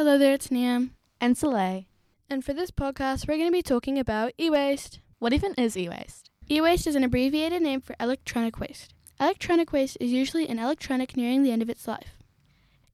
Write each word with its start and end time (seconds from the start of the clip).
Hello 0.00 0.16
there, 0.16 0.32
it's 0.32 0.48
Nyah. 0.48 0.88
And 1.20 1.36
Soleil. 1.36 1.84
And 2.30 2.42
for 2.42 2.54
this 2.54 2.70
podcast, 2.70 3.28
we're 3.28 3.36
going 3.36 3.50
to 3.50 3.52
be 3.52 3.60
talking 3.60 3.98
about 3.98 4.32
e 4.40 4.48
waste. 4.48 4.98
What 5.18 5.34
even 5.34 5.52
is 5.56 5.76
e 5.76 5.90
waste? 5.90 6.30
E 6.50 6.58
waste 6.58 6.86
is 6.86 6.94
an 6.94 7.04
abbreviated 7.04 7.60
name 7.60 7.82
for 7.82 7.94
electronic 8.00 8.58
waste. 8.58 8.94
Electronic 9.20 9.74
waste 9.74 9.98
is 10.00 10.10
usually 10.10 10.48
an 10.48 10.58
electronic 10.58 11.18
nearing 11.18 11.42
the 11.42 11.52
end 11.52 11.60
of 11.60 11.68
its 11.68 11.86
life. 11.86 12.16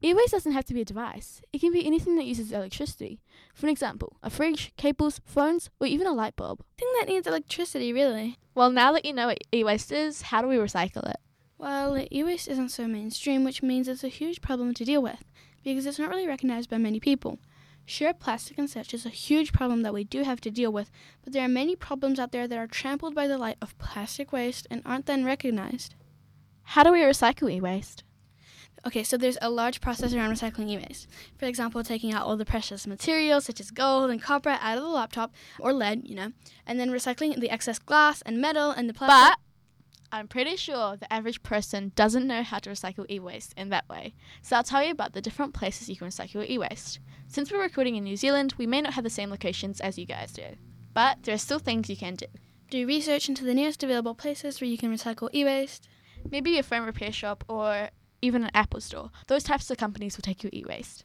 E 0.02 0.12
waste 0.14 0.32
doesn't 0.32 0.50
have 0.50 0.64
to 0.64 0.74
be 0.74 0.80
a 0.80 0.84
device, 0.84 1.40
it 1.52 1.60
can 1.60 1.72
be 1.72 1.86
anything 1.86 2.16
that 2.16 2.24
uses 2.24 2.50
electricity. 2.50 3.20
For 3.54 3.66
an 3.66 3.70
example, 3.70 4.16
a 4.24 4.28
fridge, 4.28 4.72
cables, 4.76 5.20
phones, 5.24 5.70
or 5.78 5.86
even 5.86 6.08
a 6.08 6.12
light 6.12 6.34
bulb. 6.34 6.64
Thing 6.76 6.92
that 6.98 7.06
needs 7.06 7.28
electricity, 7.28 7.92
really. 7.92 8.36
Well, 8.52 8.70
now 8.70 8.90
that 8.90 9.04
you 9.04 9.12
know 9.12 9.28
what 9.28 9.38
e 9.54 9.62
waste 9.62 9.92
is, 9.92 10.22
how 10.22 10.42
do 10.42 10.48
we 10.48 10.56
recycle 10.56 11.08
it? 11.08 11.20
Well, 11.56 12.04
e 12.10 12.24
waste 12.24 12.48
isn't 12.48 12.70
so 12.70 12.88
mainstream, 12.88 13.44
which 13.44 13.62
means 13.62 13.86
it's 13.86 14.02
a 14.02 14.08
huge 14.08 14.40
problem 14.40 14.74
to 14.74 14.84
deal 14.84 15.00
with 15.00 15.22
because 15.74 15.86
it's 15.86 15.98
not 15.98 16.08
really 16.08 16.28
recognized 16.28 16.70
by 16.70 16.78
many 16.78 17.00
people. 17.00 17.38
Sure, 17.84 18.12
plastic 18.12 18.58
and 18.58 18.70
such 18.70 18.94
is 18.94 19.04
a 19.04 19.10
huge 19.10 19.52
problem 19.52 19.82
that 19.82 19.94
we 19.94 20.04
do 20.04 20.22
have 20.22 20.40
to 20.40 20.50
deal 20.50 20.72
with, 20.72 20.90
but 21.22 21.32
there 21.32 21.44
are 21.44 21.48
many 21.48 21.76
problems 21.76 22.18
out 22.18 22.32
there 22.32 22.48
that 22.48 22.58
are 22.58 22.66
trampled 22.66 23.14
by 23.14 23.26
the 23.26 23.38
light 23.38 23.56
of 23.60 23.78
plastic 23.78 24.32
waste 24.32 24.66
and 24.70 24.82
aren't 24.84 25.06
then 25.06 25.24
recognized. 25.24 25.94
How 26.62 26.82
do 26.82 26.92
we 26.92 27.00
recycle 27.00 27.50
e 27.52 27.60
waste? 27.60 28.02
Okay, 28.86 29.02
so 29.02 29.16
there's 29.16 29.38
a 29.42 29.50
large 29.50 29.80
process 29.80 30.14
around 30.14 30.32
recycling 30.32 30.68
e 30.68 30.76
waste. 30.76 31.08
For 31.36 31.46
example, 31.46 31.82
taking 31.82 32.12
out 32.12 32.26
all 32.26 32.36
the 32.36 32.44
precious 32.44 32.86
materials 32.86 33.44
such 33.44 33.60
as 33.60 33.70
gold 33.70 34.10
and 34.10 34.22
copper 34.22 34.50
out 34.60 34.78
of 34.78 34.84
the 34.84 34.88
laptop, 34.88 35.32
or 35.58 35.72
lead, 35.72 36.08
you 36.08 36.14
know, 36.14 36.32
and 36.66 36.78
then 36.78 36.90
recycling 36.90 37.38
the 37.40 37.50
excess 37.50 37.78
glass 37.78 38.22
and 38.22 38.40
metal 38.40 38.70
and 38.70 38.88
the 38.88 38.94
plastic. 38.94 39.36
But 39.36 39.45
I'm 40.12 40.28
pretty 40.28 40.56
sure 40.56 40.96
the 40.96 41.12
average 41.12 41.42
person 41.42 41.92
doesn't 41.96 42.26
know 42.26 42.42
how 42.42 42.58
to 42.60 42.70
recycle 42.70 43.10
e 43.10 43.18
waste 43.18 43.54
in 43.56 43.70
that 43.70 43.88
way. 43.88 44.14
So 44.42 44.56
I'll 44.56 44.62
tell 44.62 44.82
you 44.84 44.90
about 44.90 45.12
the 45.12 45.20
different 45.20 45.54
places 45.54 45.88
you 45.88 45.96
can 45.96 46.08
recycle 46.08 46.48
e 46.48 46.58
waste. 46.58 47.00
Since 47.28 47.50
we're 47.50 47.60
recording 47.60 47.96
in 47.96 48.04
New 48.04 48.16
Zealand, 48.16 48.54
we 48.56 48.66
may 48.66 48.80
not 48.80 48.94
have 48.94 49.04
the 49.04 49.10
same 49.10 49.30
locations 49.30 49.80
as 49.80 49.98
you 49.98 50.06
guys 50.06 50.32
do, 50.32 50.56
but 50.94 51.18
there 51.22 51.34
are 51.34 51.38
still 51.38 51.58
things 51.58 51.90
you 51.90 51.96
can 51.96 52.14
do. 52.14 52.26
Do 52.70 52.86
research 52.86 53.28
into 53.28 53.44
the 53.44 53.54
nearest 53.54 53.82
available 53.82 54.14
places 54.14 54.60
where 54.60 54.70
you 54.70 54.78
can 54.78 54.94
recycle 54.94 55.28
e 55.34 55.44
waste. 55.44 55.88
Maybe 56.30 56.58
a 56.58 56.62
phone 56.62 56.86
repair 56.86 57.12
shop 57.12 57.44
or 57.48 57.90
even 58.22 58.44
an 58.44 58.50
Apple 58.54 58.80
store. 58.80 59.10
Those 59.26 59.42
types 59.42 59.70
of 59.70 59.76
companies 59.76 60.16
will 60.16 60.22
take 60.22 60.42
your 60.42 60.50
e 60.52 60.64
waste. 60.66 61.04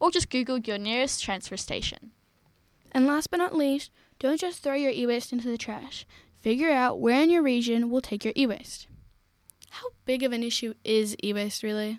Or 0.00 0.10
just 0.10 0.30
Google 0.30 0.58
your 0.58 0.78
nearest 0.78 1.22
transfer 1.22 1.56
station. 1.56 2.10
And 2.92 3.06
last 3.06 3.30
but 3.30 3.38
not 3.38 3.56
least, 3.56 3.90
don't 4.18 4.40
just 4.40 4.62
throw 4.62 4.74
your 4.74 4.90
e 4.90 5.06
waste 5.06 5.32
into 5.32 5.48
the 5.48 5.58
trash. 5.58 6.06
Figure 6.46 6.70
out 6.70 7.00
where 7.00 7.24
in 7.24 7.28
your 7.28 7.42
region 7.42 7.90
will 7.90 8.00
take 8.00 8.24
your 8.24 8.32
e 8.36 8.46
waste. 8.46 8.86
How 9.70 9.88
big 10.04 10.22
of 10.22 10.30
an 10.30 10.44
issue 10.44 10.74
is 10.84 11.16
e 11.20 11.32
waste 11.32 11.64
really? 11.64 11.98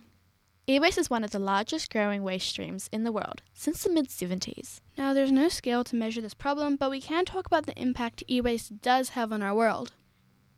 E 0.70 0.80
waste 0.80 0.98
is 0.98 1.09
one 1.09 1.26
of 1.26 1.31
the 1.31 1.38
largest 1.38 1.92
growing 1.92 2.23
waste 2.23 2.48
streams 2.48 2.90
in 2.94 3.03
the 3.03 3.12
world 3.12 3.42
since 3.53 3.84
the 3.84 3.90
mid 3.90 4.08
70s. 4.08 4.80
Now, 4.98 5.14
there's 5.14 5.34
no 5.34 5.50
scale 5.50 5.84
to 5.84 5.98
measure 5.98 6.22
this 6.22 6.34
problem, 6.34 6.78
but 6.78 6.90
we 6.90 7.02
can 7.02 7.25
talk 7.25 7.45
about 7.45 7.66
the 7.66 7.78
impact 7.78 8.23
e 8.30 8.40
waste 8.40 8.81
does 8.81 9.09
have 9.09 9.34
on 9.34 9.44
our 9.44 9.53
world. 9.53 9.92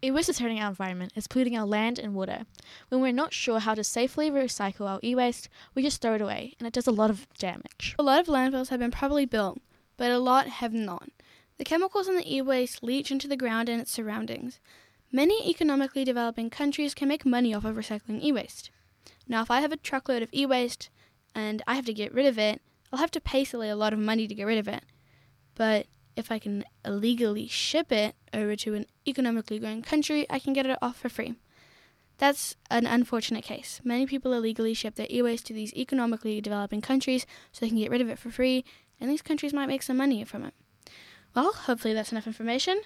E 0.03 0.11
waste 0.11 0.29
is 0.29 0.37
hurting 0.37 0.59
our 0.59 0.69
environment, 0.69 1.13
it's 1.15 1.25
polluting 1.25 1.57
our 1.57 1.65
land 1.65 1.97
and 1.97 2.13
water. 2.13 2.45
When 2.89 3.01
we're 3.01 3.11
not 3.11 3.33
sure 3.33 3.57
how 3.57 3.73
to 3.73 3.83
safely 3.83 4.29
recycle 4.29 4.87
our 4.87 4.99
e 5.03 5.15
waste, 5.15 5.49
we 5.73 5.81
just 5.81 5.99
throw 5.99 6.13
it 6.13 6.21
away, 6.21 6.53
and 6.59 6.67
it 6.67 6.73
does 6.73 6.85
a 6.85 6.91
lot 6.91 7.09
of 7.09 7.27
damage. 7.39 7.95
A 7.97 8.03
lot 8.03 8.19
of 8.19 8.27
landfills 8.27 8.69
have 8.69 8.81
been 8.81 8.91
properly 8.91 9.25
built, 9.25 9.57
but 9.97 10.11
a 10.11 10.19
lot 10.19 10.45
have 10.47 10.75
not. 10.75 11.09
The 11.59 11.65
chemicals 11.65 12.07
in 12.07 12.15
the 12.15 12.35
e 12.35 12.41
waste 12.41 12.81
leach 12.83 13.11
into 13.11 13.27
the 13.27 13.35
ground 13.35 13.67
and 13.67 13.81
its 13.81 13.91
surroundings. 13.91 14.61
Many 15.11 15.49
economically 15.49 16.05
developing 16.05 16.49
countries 16.49 16.93
can 16.93 17.09
make 17.09 17.25
money 17.25 17.53
off 17.53 17.65
of 17.65 17.75
recycling 17.75 18.23
e 18.23 18.31
waste. 18.31 18.71
Now, 19.27 19.41
if 19.41 19.51
I 19.51 19.59
have 19.59 19.73
a 19.73 19.77
truckload 19.77 20.23
of 20.23 20.29
e 20.33 20.45
waste 20.45 20.89
and 21.35 21.61
I 21.67 21.75
have 21.75 21.85
to 21.87 21.93
get 21.93 22.13
rid 22.13 22.25
of 22.27 22.39
it, 22.39 22.61
I'll 22.93 22.99
have 22.99 23.11
to 23.11 23.19
pay 23.19 23.43
Silly 23.43 23.67
a 23.67 23.75
lot 23.75 23.91
of 23.91 23.99
money 23.99 24.25
to 24.25 24.33
get 24.33 24.45
rid 24.45 24.57
of 24.57 24.69
it. 24.69 24.83
But 25.55 25.87
if 26.15 26.31
I 26.31 26.39
can 26.39 26.63
illegally 26.85 27.47
ship 27.47 27.91
it 27.91 28.15
over 28.33 28.55
to 28.55 28.75
an 28.75 28.85
economically 29.05 29.59
growing 29.59 29.81
country, 29.81 30.25
I 30.29 30.39
can 30.39 30.53
get 30.53 30.65
it 30.65 30.79
off 30.81 30.95
for 30.95 31.09
free. 31.09 31.35
That's 32.19 32.55
an 32.71 32.87
unfortunate 32.87 33.43
case. 33.43 33.81
Many 33.83 34.05
people 34.05 34.31
illegally 34.31 34.73
ship 34.73 34.95
their 34.95 35.07
e 35.09 35.21
waste 35.21 35.45
to 35.47 35.53
these 35.53 35.73
economically 35.73 36.39
developing 36.39 36.79
countries 36.79 37.25
so 37.51 37.59
they 37.59 37.69
can 37.69 37.79
get 37.79 37.91
rid 37.91 37.99
of 37.99 38.07
it 38.07 38.17
for 38.17 38.31
free, 38.31 38.63
and 38.97 39.09
these 39.09 39.21
countries 39.21 39.51
might 39.51 39.67
make 39.67 39.83
some 39.83 39.97
money 39.97 40.23
from 40.23 40.45
it. 40.45 40.53
Well, 41.35 41.53
hopefully 41.53 41.93
that's 41.93 42.11
enough 42.11 42.27
information. 42.27 42.81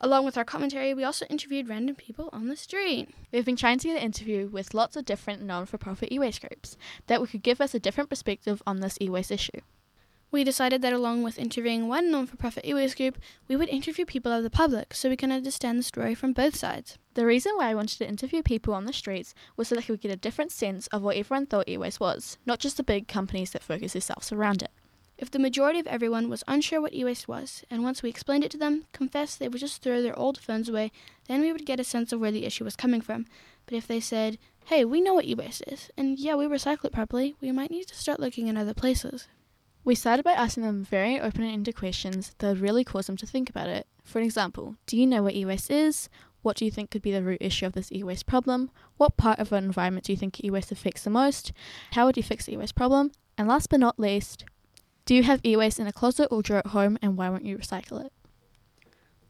Along 0.00 0.24
with 0.24 0.38
our 0.38 0.44
commentary, 0.44 0.94
we 0.94 1.02
also 1.02 1.26
interviewed 1.26 1.68
random 1.68 1.96
people 1.96 2.28
on 2.32 2.46
the 2.46 2.54
street. 2.54 3.08
We've 3.32 3.44
been 3.44 3.56
trying 3.56 3.78
to 3.80 3.88
get 3.88 3.96
an 3.96 4.02
interview 4.02 4.46
with 4.46 4.72
lots 4.72 4.94
of 4.94 5.04
different 5.04 5.42
non 5.42 5.66
for 5.66 5.76
profit 5.76 6.12
e 6.12 6.18
waste 6.20 6.40
groups 6.40 6.76
that 7.08 7.20
could 7.28 7.42
give 7.42 7.60
us 7.60 7.74
a 7.74 7.80
different 7.80 8.08
perspective 8.08 8.62
on 8.64 8.78
this 8.78 8.98
e 9.00 9.08
waste 9.08 9.32
issue. 9.32 9.60
We 10.30 10.44
decided 10.44 10.82
that 10.82 10.92
along 10.92 11.22
with 11.24 11.38
interviewing 11.38 11.88
one 11.88 12.12
non 12.12 12.26
for 12.26 12.36
profit 12.36 12.64
e 12.64 12.74
waste 12.74 12.96
group, 12.96 13.18
we 13.48 13.56
would 13.56 13.70
interview 13.70 14.04
people 14.04 14.30
of 14.30 14.44
the 14.44 14.50
public 14.50 14.94
so 14.94 15.08
we 15.08 15.16
can 15.16 15.32
understand 15.32 15.78
the 15.78 15.82
story 15.82 16.14
from 16.14 16.32
both 16.32 16.54
sides. 16.54 16.98
The 17.14 17.26
reason 17.26 17.52
why 17.56 17.70
I 17.70 17.74
wanted 17.74 17.98
to 17.98 18.08
interview 18.08 18.42
people 18.42 18.74
on 18.74 18.84
the 18.84 18.92
streets 18.92 19.34
was 19.56 19.66
so 19.66 19.74
that 19.74 19.88
we 19.88 19.96
could 19.96 20.02
get 20.02 20.12
a 20.12 20.16
different 20.16 20.52
sense 20.52 20.86
of 20.88 21.02
what 21.02 21.16
everyone 21.16 21.46
thought 21.46 21.68
e 21.68 21.76
waste 21.76 21.98
was, 21.98 22.38
not 22.46 22.60
just 22.60 22.76
the 22.76 22.84
big 22.84 23.08
companies 23.08 23.50
that 23.50 23.64
focus 23.64 23.94
themselves 23.94 24.30
around 24.30 24.62
it. 24.62 24.70
If 25.18 25.32
the 25.32 25.40
majority 25.40 25.80
of 25.80 25.88
everyone 25.88 26.28
was 26.28 26.44
unsure 26.46 26.80
what 26.80 26.94
e 26.94 27.04
waste 27.04 27.26
was, 27.26 27.64
and 27.68 27.82
once 27.82 28.02
we 28.02 28.08
explained 28.08 28.44
it 28.44 28.52
to 28.52 28.56
them, 28.56 28.84
confessed 28.92 29.40
they 29.40 29.48
would 29.48 29.60
just 29.60 29.82
throw 29.82 30.00
their 30.00 30.16
old 30.16 30.38
phones 30.38 30.68
away, 30.68 30.92
then 31.26 31.40
we 31.40 31.52
would 31.52 31.66
get 31.66 31.80
a 31.80 31.84
sense 31.84 32.12
of 32.12 32.20
where 32.20 32.30
the 32.30 32.46
issue 32.46 32.62
was 32.62 32.76
coming 32.76 33.00
from. 33.00 33.26
But 33.66 33.74
if 33.74 33.88
they 33.88 33.98
said, 33.98 34.38
hey, 34.66 34.84
we 34.84 35.00
know 35.00 35.14
what 35.14 35.24
e 35.24 35.34
waste 35.34 35.64
is, 35.66 35.90
and 35.96 36.18
yeah, 36.20 36.36
we 36.36 36.46
recycle 36.46 36.84
it 36.84 36.92
properly, 36.92 37.34
we 37.40 37.50
might 37.50 37.72
need 37.72 37.88
to 37.88 37.96
start 37.96 38.20
looking 38.20 38.46
in 38.46 38.56
other 38.56 38.74
places. 38.74 39.26
We 39.84 39.96
started 39.96 40.22
by 40.22 40.32
asking 40.32 40.62
them 40.62 40.84
very 40.84 41.20
open 41.20 41.42
ended 41.42 41.74
questions 41.74 42.34
that 42.38 42.48
would 42.48 42.60
really 42.60 42.84
cause 42.84 43.06
them 43.06 43.16
to 43.16 43.26
think 43.26 43.50
about 43.50 43.68
it. 43.68 43.88
For 44.04 44.20
example, 44.20 44.76
do 44.86 44.96
you 44.96 45.06
know 45.06 45.24
what 45.24 45.34
e 45.34 45.44
waste 45.44 45.70
is? 45.70 46.08
What 46.42 46.56
do 46.56 46.64
you 46.64 46.70
think 46.70 46.90
could 46.90 47.02
be 47.02 47.10
the 47.10 47.24
root 47.24 47.38
issue 47.40 47.66
of 47.66 47.72
this 47.72 47.90
e 47.90 48.04
waste 48.04 48.26
problem? 48.26 48.70
What 48.98 49.16
part 49.16 49.40
of 49.40 49.52
our 49.52 49.58
environment 49.58 50.06
do 50.06 50.12
you 50.12 50.16
think 50.16 50.44
e 50.44 50.50
waste 50.50 50.70
affects 50.70 51.02
the 51.02 51.10
most? 51.10 51.52
How 51.92 52.06
would 52.06 52.16
you 52.16 52.22
fix 52.22 52.46
the 52.46 52.52
e 52.52 52.56
waste 52.56 52.76
problem? 52.76 53.10
And 53.36 53.48
last 53.48 53.68
but 53.68 53.80
not 53.80 53.98
least, 53.98 54.44
do 55.08 55.14
you 55.14 55.22
have 55.22 55.40
e 55.42 55.56
waste 55.56 55.80
in 55.80 55.86
a 55.86 55.92
closet 55.92 56.28
or 56.30 56.42
drawer 56.42 56.58
at 56.58 56.66
home 56.66 56.98
and 57.00 57.16
why 57.16 57.30
won't 57.30 57.46
you 57.46 57.56
recycle 57.56 58.04
it? 58.04 58.12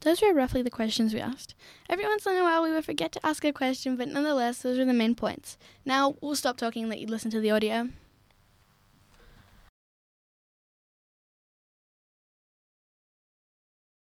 Those 0.01 0.21
were 0.21 0.35
roughly 0.35 0.61
the 0.61 0.71
questions 0.71 1.15
we 1.15 1.21
asked. 1.21 1.55
Every 1.89 2.05
once 2.05 2.27
in 2.27 2.37
a 2.37 2.43
while 2.43 2.65
we 2.65 2.73
would 2.73 2.85
forget 2.85 3.13
to 3.13 3.25
ask 3.25 3.45
a 3.45 3.53
question, 3.53 3.95
but 3.95 4.09
nonetheless, 4.09 4.61
those 4.61 4.77
were 4.77 4.85
the 4.85 4.93
main 4.93 5.15
points. 5.15 5.57
Now 5.85 6.17
we'll 6.21 6.35
stop 6.35 6.57
talking 6.57 6.83
and 6.83 6.91
let 6.91 6.99
you 6.99 7.07
listen 7.07 7.31
to 7.31 7.39
the 7.39 7.53
audio. 7.53 7.91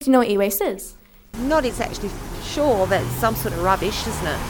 Do 0.00 0.06
you 0.06 0.10
know 0.10 0.18
what 0.18 0.28
e 0.28 0.36
waste 0.36 0.62
is? 0.62 0.96
Not 1.38 1.64
exactly 1.64 2.10
sure, 2.42 2.88
but 2.88 3.00
it's 3.00 3.12
some 3.12 3.36
sort 3.36 3.54
of 3.54 3.62
rubbish, 3.62 4.08
isn't 4.08 4.26
it? 4.26 4.40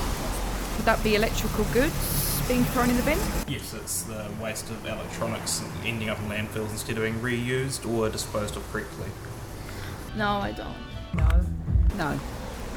Would 0.78 0.86
that 0.86 1.04
be 1.04 1.16
electrical 1.16 1.64
goods 1.75 2.29
being 2.50 2.65
thrown 2.65 2.91
in 2.91 2.97
the 2.97 3.03
bin? 3.05 3.19
Yes, 3.47 3.72
it's 3.75 4.03
the 4.03 4.27
waste 4.43 4.69
of 4.71 4.84
electronics 4.84 5.62
ending 5.84 6.09
up 6.09 6.19
in 6.19 6.25
landfills 6.25 6.72
instead 6.72 6.97
of 6.97 7.05
being 7.05 7.21
reused 7.21 7.88
or 7.88 8.09
disposed 8.09 8.56
of 8.56 8.72
correctly. 8.72 9.06
No, 10.16 10.31
I 10.31 10.50
don't. 10.50 10.75
No. 11.15 11.28
No. 11.97 12.19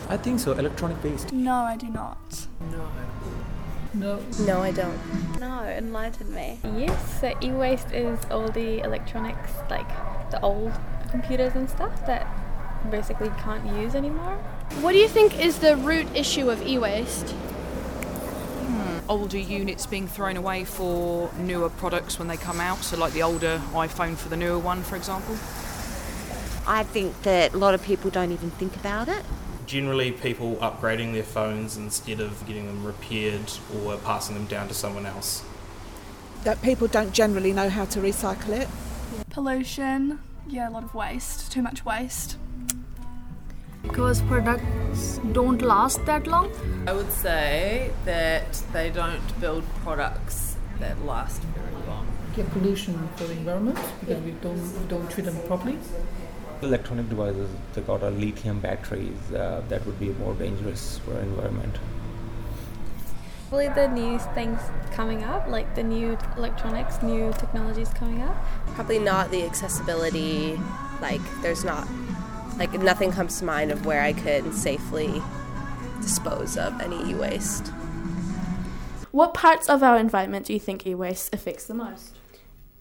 I 0.10 0.18
think 0.18 0.40
so. 0.40 0.52
Electronic 0.52 1.04
waste. 1.04 1.34
No, 1.34 1.56
I 1.56 1.76
do 1.76 1.88
not. 1.88 2.48
No. 2.70 2.88
No. 3.96 4.20
No, 4.46 4.62
I 4.62 4.70
don't. 4.70 5.40
No, 5.40 5.64
enlighten 5.64 6.32
me. 6.32 6.60
Yes, 6.78 7.20
so 7.20 7.34
e-waste 7.42 7.92
is 7.92 8.20
all 8.30 8.50
the 8.50 8.80
electronics, 8.82 9.54
like 9.72 9.90
the 10.30 10.40
old 10.42 10.72
computers 11.10 11.56
and 11.56 11.68
stuff 11.68 12.06
that 12.06 12.28
basically 12.92 13.32
can't 13.40 13.66
use 13.82 13.96
anymore. 13.96 14.36
What 14.82 14.92
do 14.92 15.00
you 15.00 15.08
think 15.08 15.44
is 15.44 15.58
the 15.58 15.78
root 15.78 16.06
issue 16.14 16.52
of 16.52 16.62
e-waste? 16.62 17.32
Hmm. 17.32 17.53
Older 19.10 19.38
units 19.38 19.86
being 19.86 20.08
thrown 20.08 20.38
away 20.38 20.64
for 20.64 21.30
newer 21.38 21.70
products 21.70 22.18
when 22.18 22.30
they 22.30 22.38
come 22.38 22.62
out, 22.62 22.84
so 22.84 22.98
like 22.98 23.14
the 23.14 23.22
older 23.22 23.62
iPhone 23.74 24.16
for 24.16 24.30
the 24.30 24.38
newer 24.38 24.58
one, 24.58 24.82
for 24.82 24.96
example. 24.96 25.36
I 26.66 26.84
think 26.84 27.24
that 27.24 27.54
a 27.54 27.58
lot 27.58 27.74
of 27.74 27.84
people 27.84 28.10
don't 28.10 28.32
even 28.32 28.50
think 28.52 28.76
about 28.78 29.10
it. 29.10 29.24
Generally, 29.66 30.14
people 30.14 30.56
upgrading 30.58 31.12
their 31.14 31.24
phones 31.24 31.76
instead 31.76 32.22
of 32.22 32.46
getting 32.48 32.68
them 32.68 32.86
repaired 32.86 33.52
or 33.76 33.98
passing 33.98 34.36
them 34.36 34.46
down 34.46 34.70
to 34.70 34.74
someone 34.74 35.06
else. 35.06 35.44
That 36.46 36.62
people 36.62 36.88
don't 36.88 37.12
generally 37.12 37.52
know 37.52 37.70
how 37.70 37.86
to 37.86 38.00
recycle 38.00 38.50
it. 38.50 38.70
Pollution, 39.30 40.20
yeah, 40.48 40.70
a 40.70 40.72
lot 40.72 40.84
of 40.84 40.94
waste, 40.94 41.52
too 41.52 41.62
much 41.62 41.84
waste. 41.84 42.38
Because 43.84 44.22
products 44.24 45.20
don't 45.34 45.62
last 45.62 46.06
that 46.06 46.26
long? 46.26 46.50
I 46.88 46.94
would 46.94 47.12
say 47.12 47.92
that 48.06 48.64
they 48.72 48.90
don't 48.90 49.40
build 49.40 49.64
products 49.84 50.56
that 50.80 51.06
last 51.06 51.42
very 51.42 51.86
long. 51.86 52.08
Get 52.36 52.50
pollution 52.52 53.08
for 53.16 53.26
the 53.26 53.34
environment 53.34 53.80
because 54.00 54.24
we 54.24 54.32
don't, 54.32 54.82
we 54.82 54.88
don't 54.88 55.12
treat 55.12 55.26
them 55.26 55.38
properly. 55.48 55.78
Electronic 56.62 57.10
devices, 57.10 57.50
they 57.74 57.82
got 57.82 58.02
a 58.04 58.10
lithium 58.10 58.60
batteries 58.60 59.32
uh, 59.32 59.62
that 59.70 59.86
would 59.86 60.00
be 60.00 60.10
more 60.14 60.34
dangerous 60.34 61.00
for 61.00 61.20
environment. 61.20 61.78
Probably 63.50 63.68
the 63.68 63.88
new 63.90 64.18
things 64.34 64.60
coming 64.94 65.24
up, 65.24 65.48
like 65.48 65.76
the 65.76 65.84
new 65.84 66.18
electronics, 66.38 67.04
new 67.04 67.32
technologies 67.34 67.90
coming 67.90 68.22
up. 68.22 68.36
Probably 68.74 68.98
not 68.98 69.30
the 69.30 69.46
accessibility, 69.46 70.60
like, 71.02 71.22
there's 71.44 71.64
not, 71.64 71.88
like, 72.58 72.74
nothing 72.74 73.12
comes 73.12 73.40
to 73.40 73.46
mind 73.46 73.72
of 73.72 73.86
where 73.86 74.02
I 74.02 74.14
could 74.14 74.54
safely 74.54 75.22
dispose 76.02 76.58
of 76.58 76.80
any 76.82 77.12
e 77.12 77.16
waste. 77.16 77.68
What 79.12 79.34
parts 79.34 79.70
of 79.70 79.84
our 79.84 79.98
environment 79.98 80.48
do 80.48 80.54
you 80.54 80.60
think 80.60 80.86
e 80.86 80.96
waste 80.96 81.34
affects 81.34 81.66
the 81.66 81.74
most? 81.74 82.18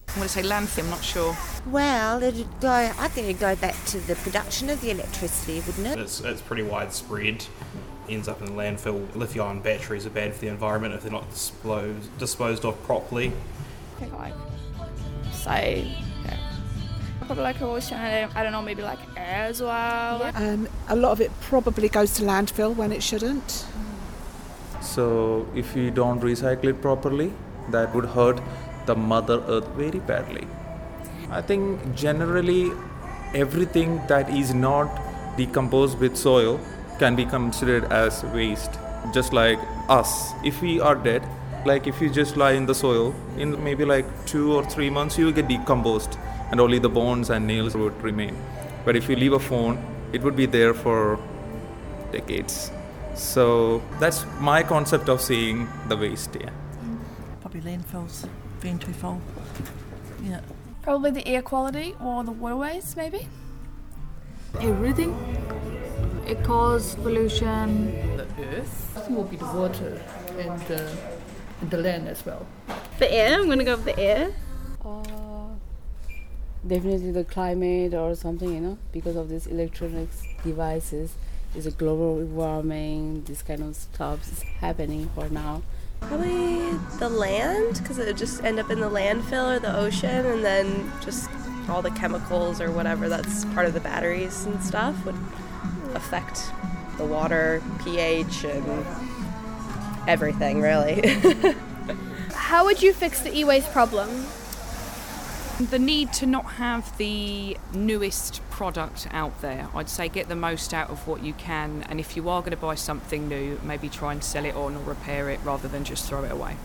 I'm 0.08 0.16
going 0.16 0.28
to 0.28 0.34
say 0.34 0.42
landfill, 0.42 0.84
I'm 0.84 0.90
not 0.90 1.02
sure. 1.02 1.36
Well, 1.68 2.22
it'd 2.22 2.46
go, 2.60 2.68
I 2.68 3.08
think 3.08 3.28
it'd 3.28 3.40
go 3.40 3.56
back 3.56 3.74
to 3.86 4.00
the 4.00 4.14
production 4.16 4.68
of 4.68 4.80
the 4.82 4.90
electricity, 4.90 5.60
wouldn't 5.60 5.86
it? 5.86 5.98
It's, 5.98 6.20
it's 6.20 6.42
pretty 6.42 6.64
widespread. 6.64 7.46
Ends 8.08 8.28
up 8.28 8.40
in 8.40 8.46
the 8.46 8.52
landfill. 8.52 9.14
Lithium 9.14 9.46
ion 9.46 9.60
batteries 9.60 10.04
are 10.04 10.10
bad 10.10 10.34
for 10.34 10.40
the 10.40 10.48
environment 10.48 10.92
if 10.92 11.02
they're 11.02 11.12
not 11.12 11.30
disposed, 11.30 12.18
disposed 12.18 12.64
of 12.66 12.82
properly. 12.82 13.32
like 14.12 14.34
say 15.32 15.86
yeah. 15.88 16.11
Probably 17.24 17.44
like 17.44 17.60
ocean 17.62 17.98
I 17.98 18.42
don't 18.42 18.52
know 18.52 18.62
maybe 18.62 18.82
like 18.82 18.98
air 19.16 19.46
as 19.50 19.60
well 19.60 20.30
Um, 20.34 20.68
a 20.88 20.96
lot 20.96 21.12
of 21.12 21.20
it 21.20 21.30
probably 21.40 21.88
goes 21.88 22.14
to 22.14 22.22
landfill 22.22 22.74
when 22.74 22.92
it 22.92 23.02
shouldn't. 23.02 23.64
So 24.80 25.46
if 25.54 25.74
we 25.74 25.90
don't 25.90 26.20
recycle 26.20 26.64
it 26.64 26.82
properly, 26.82 27.32
that 27.70 27.94
would 27.94 28.06
hurt 28.06 28.40
the 28.86 28.94
Mother 28.94 29.42
Earth 29.48 29.68
very 29.68 30.00
badly. 30.00 30.46
I 31.30 31.40
think 31.40 31.94
generally 31.94 32.72
everything 33.34 34.00
that 34.08 34.28
is 34.28 34.52
not 34.52 34.90
decomposed 35.36 35.98
with 35.98 36.16
soil 36.16 36.60
can 36.98 37.14
be 37.14 37.24
considered 37.24 37.84
as 37.92 38.22
waste. 38.24 38.78
Just 39.14 39.32
like 39.32 39.58
us, 39.88 40.32
if 40.44 40.60
we 40.60 40.80
are 40.80 40.94
dead, 40.94 41.22
like 41.64 41.86
if 41.86 42.00
you 42.00 42.10
just 42.10 42.36
lie 42.36 42.52
in 42.52 42.66
the 42.66 42.74
soil, 42.74 43.14
in 43.38 43.62
maybe 43.62 43.84
like 43.84 44.04
two 44.26 44.52
or 44.52 44.64
three 44.64 44.90
months, 44.90 45.16
you 45.16 45.26
will 45.26 45.32
get 45.32 45.48
decomposed 45.48 46.18
and 46.52 46.60
only 46.60 46.78
the 46.78 46.88
bones 46.88 47.30
and 47.30 47.46
nails 47.46 47.74
would 47.74 48.00
remain. 48.02 48.36
But 48.84 48.94
if 48.94 49.08
you 49.08 49.16
leave 49.16 49.32
a 49.32 49.40
phone, 49.40 49.82
it 50.12 50.22
would 50.22 50.36
be 50.36 50.46
there 50.46 50.74
for 50.74 51.18
decades. 52.12 52.70
So 53.14 53.82
that's 53.98 54.26
my 54.38 54.62
concept 54.62 55.08
of 55.08 55.20
seeing 55.20 55.66
the 55.88 55.96
waste, 55.96 56.36
yeah. 56.38 56.50
Probably 57.40 57.62
landfills 57.62 58.28
being 58.60 58.78
too 58.78 58.92
full. 58.92 59.20
Yeah. 60.22 60.40
Probably 60.82 61.10
the 61.10 61.26
air 61.26 61.42
quality 61.42 61.94
or 62.04 62.22
the 62.22 62.32
waterways, 62.32 62.96
maybe. 62.96 63.28
Everything. 64.60 65.16
It 66.26 66.44
causes 66.44 66.94
pollution. 66.96 68.16
The 68.16 68.26
earth. 68.44 68.96
I 68.96 69.00
it 69.00 69.10
will 69.10 69.24
be 69.24 69.36
the 69.36 69.46
water 69.46 70.00
and, 70.38 70.62
uh, 70.70 70.88
and 71.60 71.70
the 71.70 71.78
land 71.78 72.08
as 72.08 72.24
well. 72.26 72.46
the 72.98 73.10
air 73.10 73.40
I'm 73.40 73.48
gonna 73.48 73.64
go 73.64 73.76
with 73.76 73.84
the 73.84 73.98
air 73.98 74.32
definitely 76.66 77.10
the 77.10 77.24
climate 77.24 77.94
or 77.94 78.14
something 78.14 78.54
you 78.54 78.60
know 78.60 78.78
because 78.92 79.16
of 79.16 79.28
these 79.28 79.46
electronics 79.46 80.22
devices 80.44 81.14
is 81.56 81.66
a 81.66 81.70
global 81.70 82.16
warming 82.16 83.22
this 83.24 83.42
kind 83.42 83.62
of 83.62 83.74
stuff 83.74 84.30
is 84.30 84.42
happening 84.60 85.10
for 85.14 85.28
now 85.28 85.62
Probably 86.08 86.72
the 86.98 87.08
land, 87.08 87.78
because 87.78 87.98
it 87.98 88.06
would 88.06 88.16
just 88.16 88.42
end 88.44 88.58
up 88.58 88.70
in 88.70 88.80
the 88.80 88.90
landfill 88.90 89.56
or 89.56 89.58
the 89.58 89.74
ocean, 89.74 90.26
and 90.26 90.44
then 90.44 90.90
just 91.02 91.30
all 91.68 91.80
the 91.80 91.90
chemicals 91.92 92.60
or 92.60 92.70
whatever 92.72 93.08
that's 93.08 93.44
part 93.46 93.66
of 93.66 93.72
the 93.72 93.80
batteries 93.80 94.44
and 94.44 94.62
stuff 94.62 95.04
would 95.06 95.14
affect 95.94 96.50
the 96.98 97.04
water, 97.04 97.62
pH, 97.84 98.44
and 98.44 98.86
everything, 100.08 100.60
really. 100.60 101.00
How 102.34 102.64
would 102.64 102.82
you 102.82 102.92
fix 102.92 103.20
the 103.20 103.34
e 103.34 103.44
waste 103.44 103.70
problem? 103.72 104.26
The 105.70 105.78
need 105.78 106.12
to 106.14 106.26
not 106.26 106.44
have 106.44 106.98
the 106.98 107.56
newest 107.72 108.42
product 108.50 109.08
out 109.10 109.40
there. 109.40 109.68
I'd 109.74 109.88
say 109.88 110.08
get 110.08 110.28
the 110.28 110.36
most 110.36 110.74
out 110.74 110.90
of 110.90 111.06
what 111.06 111.22
you 111.22 111.32
can, 111.32 111.84
and 111.88 111.98
if 111.98 112.14
you 112.14 112.28
are 112.28 112.40
going 112.40 112.50
to 112.50 112.58
buy 112.58 112.74
something 112.74 113.26
new, 113.26 113.58
maybe 113.62 113.88
try 113.88 114.12
and 114.12 114.22
sell 114.22 114.44
it 114.44 114.54
on 114.54 114.76
or 114.76 114.80
repair 114.80 115.30
it 115.30 115.40
rather 115.44 115.68
than 115.68 115.84
just 115.84 116.06
throw 116.06 116.24
it 116.24 116.30
away. 116.30 116.56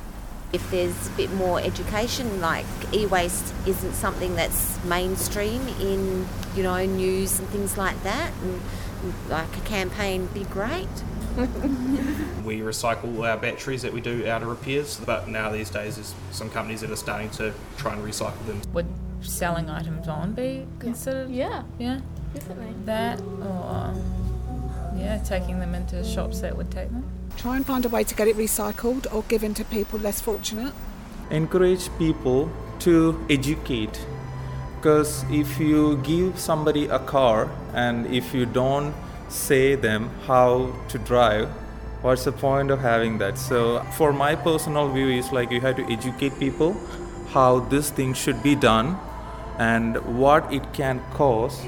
If 0.52 0.70
there's 0.72 1.08
a 1.08 1.12
bit 1.12 1.32
more 1.34 1.62
education, 1.62 2.42
like 2.42 2.66
e-waste 2.92 3.54
isn't 3.66 3.94
something 3.94 4.36
that's 4.36 4.84
mainstream 4.84 5.62
in, 5.80 6.28
you 6.56 6.64
know, 6.64 6.86
news 6.86 7.40
and 7.40 7.48
things 7.50 7.78
like 7.78 8.02
that, 8.04 8.34
and 8.42 8.62
like 9.30 9.56
a 9.58 9.62
campaign 9.62 10.28
be 10.34 10.44
great. 10.46 10.88
We 12.44 12.60
recycle 12.62 13.30
our 13.30 13.36
batteries 13.38 13.82
that 13.82 13.92
we 13.92 14.00
do 14.00 14.26
out 14.26 14.42
of 14.42 14.48
repairs, 14.48 15.00
but 15.06 15.28
now 15.28 15.52
these 15.52 15.70
days 15.70 15.96
there's 15.96 16.16
some 16.32 16.50
companies 16.50 16.80
that 16.80 16.90
are 16.90 16.96
starting 16.96 17.30
to 17.32 17.54
try 17.78 17.94
and 17.94 18.02
recycle 18.02 18.44
them. 18.48 18.62
Would 18.72 18.88
selling 19.22 19.70
items 19.70 20.08
on 20.08 20.32
be 20.34 20.66
considered? 20.80 21.30
Yeah. 21.30 21.64
Yeah. 21.78 22.00
Definitely. 22.34 22.74
That 22.86 23.20
or 23.22 23.66
um, 23.70 24.02
yeah, 24.98 25.18
taking 25.18 25.60
them 25.60 25.76
into 25.76 26.04
shops 26.06 26.40
that 26.40 26.56
would 26.56 26.72
take 26.72 26.90
them. 26.90 27.04
Try 27.36 27.58
and 27.58 27.66
find 27.66 27.86
a 27.86 27.90
way 27.90 28.04
to 28.06 28.16
get 28.16 28.28
it 28.30 28.38
recycled 28.38 29.14
or 29.14 29.24
given 29.24 29.54
to 29.56 29.66
people 29.66 30.00
less 30.00 30.22
fortunate. 30.22 30.74
encourage 31.30 31.90
people 31.98 32.50
to 32.80 33.20
educate 33.30 34.00
because 34.88 35.26
if 35.30 35.60
you 35.60 35.98
give 35.98 36.40
somebody 36.40 36.86
a 36.86 36.98
car 37.00 37.50
and 37.74 38.06
if 38.08 38.34
you 38.34 38.46
don't 38.46 38.94
say 39.28 39.76
them 39.76 40.10
how 40.26 40.74
to 40.88 40.98
drive 41.00 41.50
what's 42.04 42.24
the 42.24 42.32
point 42.32 42.72
of 42.72 42.80
having 42.80 43.18
that 43.18 43.38
so 43.38 43.82
for 43.98 44.14
my 44.14 44.34
personal 44.34 44.88
view 44.88 45.10
is 45.10 45.34
like 45.34 45.52
you 45.52 45.60
have 45.60 45.76
to 45.76 45.84
educate 45.92 46.40
people 46.40 46.72
how 47.34 47.60
this 47.74 47.90
thing 47.90 48.14
should 48.14 48.42
be 48.42 48.56
done 48.56 48.96
and 49.60 50.00
what 50.18 50.54
it 50.54 50.72
can 50.72 51.02
cause 51.12 51.60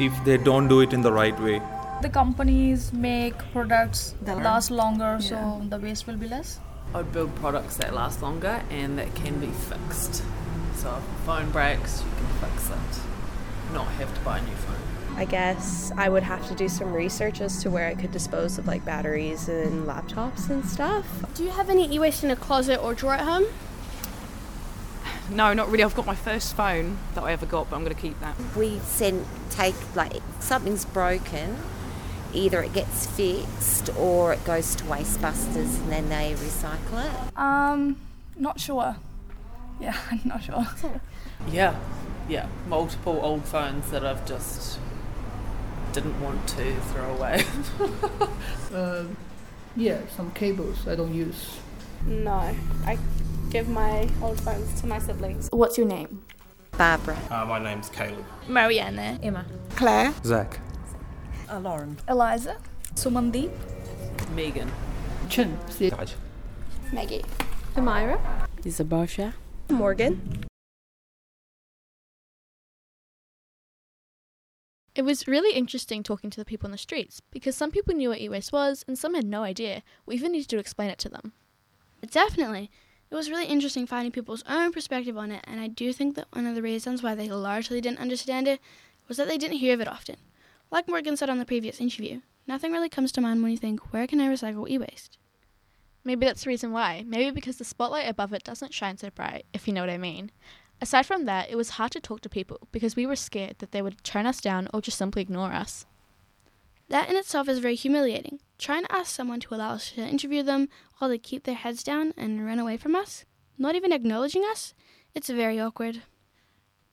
if 0.00 0.24
they 0.24 0.38
don't 0.38 0.68
do 0.68 0.80
it 0.80 0.94
in 0.94 1.02
the 1.02 1.12
right 1.12 1.38
way 1.48 1.60
The 2.00 2.08
companies 2.14 2.82
make 3.04 3.40
products 3.52 4.02
that 4.26 4.40
last 4.42 4.70
longer, 4.70 5.14
so 5.28 5.38
the 5.70 5.78
waste 5.84 6.06
will 6.06 6.20
be 6.20 6.28
less. 6.34 6.52
I'd 6.94 7.10
build 7.16 7.34
products 7.40 7.80
that 7.82 7.92
last 7.92 8.22
longer 8.26 8.52
and 8.70 9.00
that 9.00 9.10
can 9.16 9.40
be 9.40 9.50
fixed. 9.70 10.22
So 10.78 10.90
if 10.90 11.02
a 11.02 11.26
phone 11.26 11.50
breaks, 11.50 12.04
you 12.04 12.10
can 12.16 12.50
fix 12.50 12.70
it. 12.70 13.72
Not 13.74 13.88
have 13.88 14.14
to 14.14 14.20
buy 14.20 14.38
a 14.38 14.42
new 14.42 14.54
phone. 14.54 14.76
I 15.16 15.24
guess 15.24 15.90
I 15.96 16.08
would 16.08 16.22
have 16.22 16.46
to 16.46 16.54
do 16.54 16.68
some 16.68 16.92
research 16.92 17.40
as 17.40 17.60
to 17.64 17.70
where 17.70 17.88
I 17.88 17.96
could 17.96 18.12
dispose 18.12 18.58
of 18.58 18.68
like 18.68 18.84
batteries 18.84 19.48
and 19.48 19.88
laptops 19.88 20.48
and 20.48 20.64
stuff. 20.64 21.04
Do 21.34 21.42
you 21.42 21.50
have 21.50 21.68
any 21.68 21.92
e 21.92 21.98
waste 21.98 22.22
in 22.22 22.30
a 22.30 22.36
closet 22.36 22.80
or 22.80 22.94
drawer 22.94 23.14
at 23.14 23.22
home? 23.22 23.46
No, 25.28 25.52
not 25.52 25.68
really. 25.68 25.82
I've 25.82 25.96
got 25.96 26.06
my 26.06 26.14
first 26.14 26.54
phone 26.54 26.98
that 27.16 27.24
I 27.24 27.32
ever 27.32 27.44
got, 27.44 27.70
but 27.70 27.76
I'm 27.76 27.82
going 27.82 27.96
to 27.96 28.00
keep 28.00 28.20
that. 28.20 28.36
We 28.56 28.78
send 28.78 29.26
take 29.50 29.74
like 29.96 30.22
something's 30.38 30.84
broken, 30.84 31.56
either 32.32 32.62
it 32.62 32.72
gets 32.72 33.04
fixed 33.04 33.90
or 33.98 34.32
it 34.32 34.44
goes 34.44 34.76
to 34.76 34.84
Wastebusters 34.84 35.80
and 35.80 35.90
then 35.90 36.08
they 36.08 36.34
recycle 36.34 37.04
it. 37.04 37.36
Um, 37.36 37.96
not 38.36 38.60
sure. 38.60 38.94
Yeah, 39.80 39.96
I'm 40.10 40.20
not 40.24 40.42
sure. 40.42 40.66
Yeah, 41.50 41.74
yeah. 42.28 42.46
Multiple 42.68 43.20
old 43.22 43.44
phones 43.44 43.90
that 43.90 44.04
I've 44.04 44.24
just 44.26 44.78
didn't 45.92 46.20
want 46.20 46.46
to 46.48 46.74
throw 46.92 47.14
away. 47.16 47.44
Uh, 48.74 49.04
yeah, 49.76 49.98
some 50.16 50.30
cables 50.32 50.86
I 50.86 50.94
don't 50.94 51.14
use. 51.14 51.58
no 52.06 52.54
I 52.86 52.98
give 53.50 53.68
my 53.68 54.08
old 54.22 54.40
phones 54.40 54.80
to 54.80 54.86
my 54.86 54.98
siblings 54.98 55.48
What's 55.52 55.78
your 55.78 55.86
name? 55.86 56.22
Barbara. 56.76 57.16
Uh, 57.30 57.44
my 57.46 57.58
name's 57.58 57.88
Caleb. 57.88 58.24
Marianne 58.46 59.18
Emma. 59.22 59.44
Claire, 59.76 60.12
zach 60.24 60.60
Uh, 61.50 61.58
Lauren. 61.60 61.96
Eliza, 62.08 62.56
Sumandeep. 62.94 63.50
Megan. 64.34 64.70
Chin. 65.28 65.56
See. 65.70 65.90
Maggie 66.92 67.24
Amira. 67.74 68.18
is 68.64 68.80
a 68.80 68.84
Barsha. 68.84 69.32
Morgan. 69.70 70.44
It 74.94 75.02
was 75.02 75.28
really 75.28 75.56
interesting 75.56 76.02
talking 76.02 76.28
to 76.30 76.40
the 76.40 76.44
people 76.44 76.66
in 76.66 76.72
the 76.72 76.78
streets 76.78 77.20
because 77.30 77.54
some 77.54 77.70
people 77.70 77.94
knew 77.94 78.08
what 78.08 78.20
e 78.20 78.28
waste 78.28 78.52
was 78.52 78.84
and 78.88 78.98
some 78.98 79.14
had 79.14 79.24
no 79.24 79.44
idea. 79.44 79.82
We 80.06 80.16
even 80.16 80.32
needed 80.32 80.48
to 80.48 80.58
explain 80.58 80.90
it 80.90 80.98
to 80.98 81.08
them. 81.08 81.32
Definitely. 82.10 82.70
It 83.10 83.14
was 83.14 83.30
really 83.30 83.46
interesting 83.46 83.86
finding 83.86 84.12
people's 84.12 84.42
own 84.48 84.72
perspective 84.72 85.16
on 85.16 85.30
it, 85.30 85.44
and 85.46 85.60
I 85.60 85.68
do 85.68 85.92
think 85.92 86.16
that 86.16 86.26
one 86.32 86.46
of 86.46 86.54
the 86.54 86.62
reasons 86.62 87.02
why 87.02 87.14
they 87.14 87.30
largely 87.30 87.80
didn't 87.80 88.00
understand 88.00 88.48
it 88.48 88.60
was 89.06 89.16
that 89.16 89.28
they 89.28 89.38
didn't 89.38 89.58
hear 89.58 89.74
of 89.74 89.80
it 89.80 89.88
often. 89.88 90.16
Like 90.70 90.88
Morgan 90.88 91.16
said 91.16 91.30
on 91.30 91.38
the 91.38 91.46
previous 91.46 91.80
interview, 91.80 92.20
nothing 92.46 92.72
really 92.72 92.88
comes 92.90 93.12
to 93.12 93.20
mind 93.20 93.42
when 93.42 93.52
you 93.52 93.56
think, 93.56 93.92
where 93.92 94.06
can 94.06 94.20
I 94.20 94.28
recycle 94.28 94.68
e 94.68 94.78
waste? 94.78 95.16
Maybe 96.08 96.24
that's 96.24 96.44
the 96.44 96.48
reason 96.48 96.72
why. 96.72 97.04
Maybe 97.06 97.30
because 97.30 97.58
the 97.58 97.66
spotlight 97.66 98.08
above 98.08 98.32
it 98.32 98.42
doesn't 98.42 98.72
shine 98.72 98.96
so 98.96 99.10
bright, 99.10 99.44
if 99.52 99.68
you 99.68 99.74
know 99.74 99.82
what 99.82 99.90
I 99.90 99.98
mean. 99.98 100.32
Aside 100.80 101.04
from 101.04 101.26
that, 101.26 101.50
it 101.50 101.54
was 101.54 101.76
hard 101.76 101.92
to 101.92 102.00
talk 102.00 102.22
to 102.22 102.30
people 102.30 102.66
because 102.72 102.96
we 102.96 103.04
were 103.04 103.14
scared 103.14 103.56
that 103.58 103.72
they 103.72 103.82
would 103.82 104.02
turn 104.02 104.24
us 104.24 104.40
down 104.40 104.68
or 104.72 104.80
just 104.80 104.96
simply 104.96 105.20
ignore 105.20 105.52
us. 105.52 105.84
That 106.88 107.10
in 107.10 107.16
itself 107.18 107.46
is 107.46 107.58
very 107.58 107.74
humiliating. 107.74 108.40
Trying 108.56 108.84
to 108.84 108.92
ask 108.94 109.14
someone 109.14 109.38
to 109.40 109.54
allow 109.54 109.72
us 109.72 109.90
to 109.92 110.00
interview 110.00 110.42
them 110.42 110.70
while 110.96 111.10
they 111.10 111.18
keep 111.18 111.44
their 111.44 111.54
heads 111.54 111.82
down 111.82 112.14
and 112.16 112.46
run 112.46 112.58
away 112.58 112.78
from 112.78 112.96
us, 112.96 113.26
not 113.58 113.74
even 113.74 113.92
acknowledging 113.92 114.44
us, 114.44 114.72
it's 115.14 115.28
very 115.28 115.60
awkward. 115.60 116.04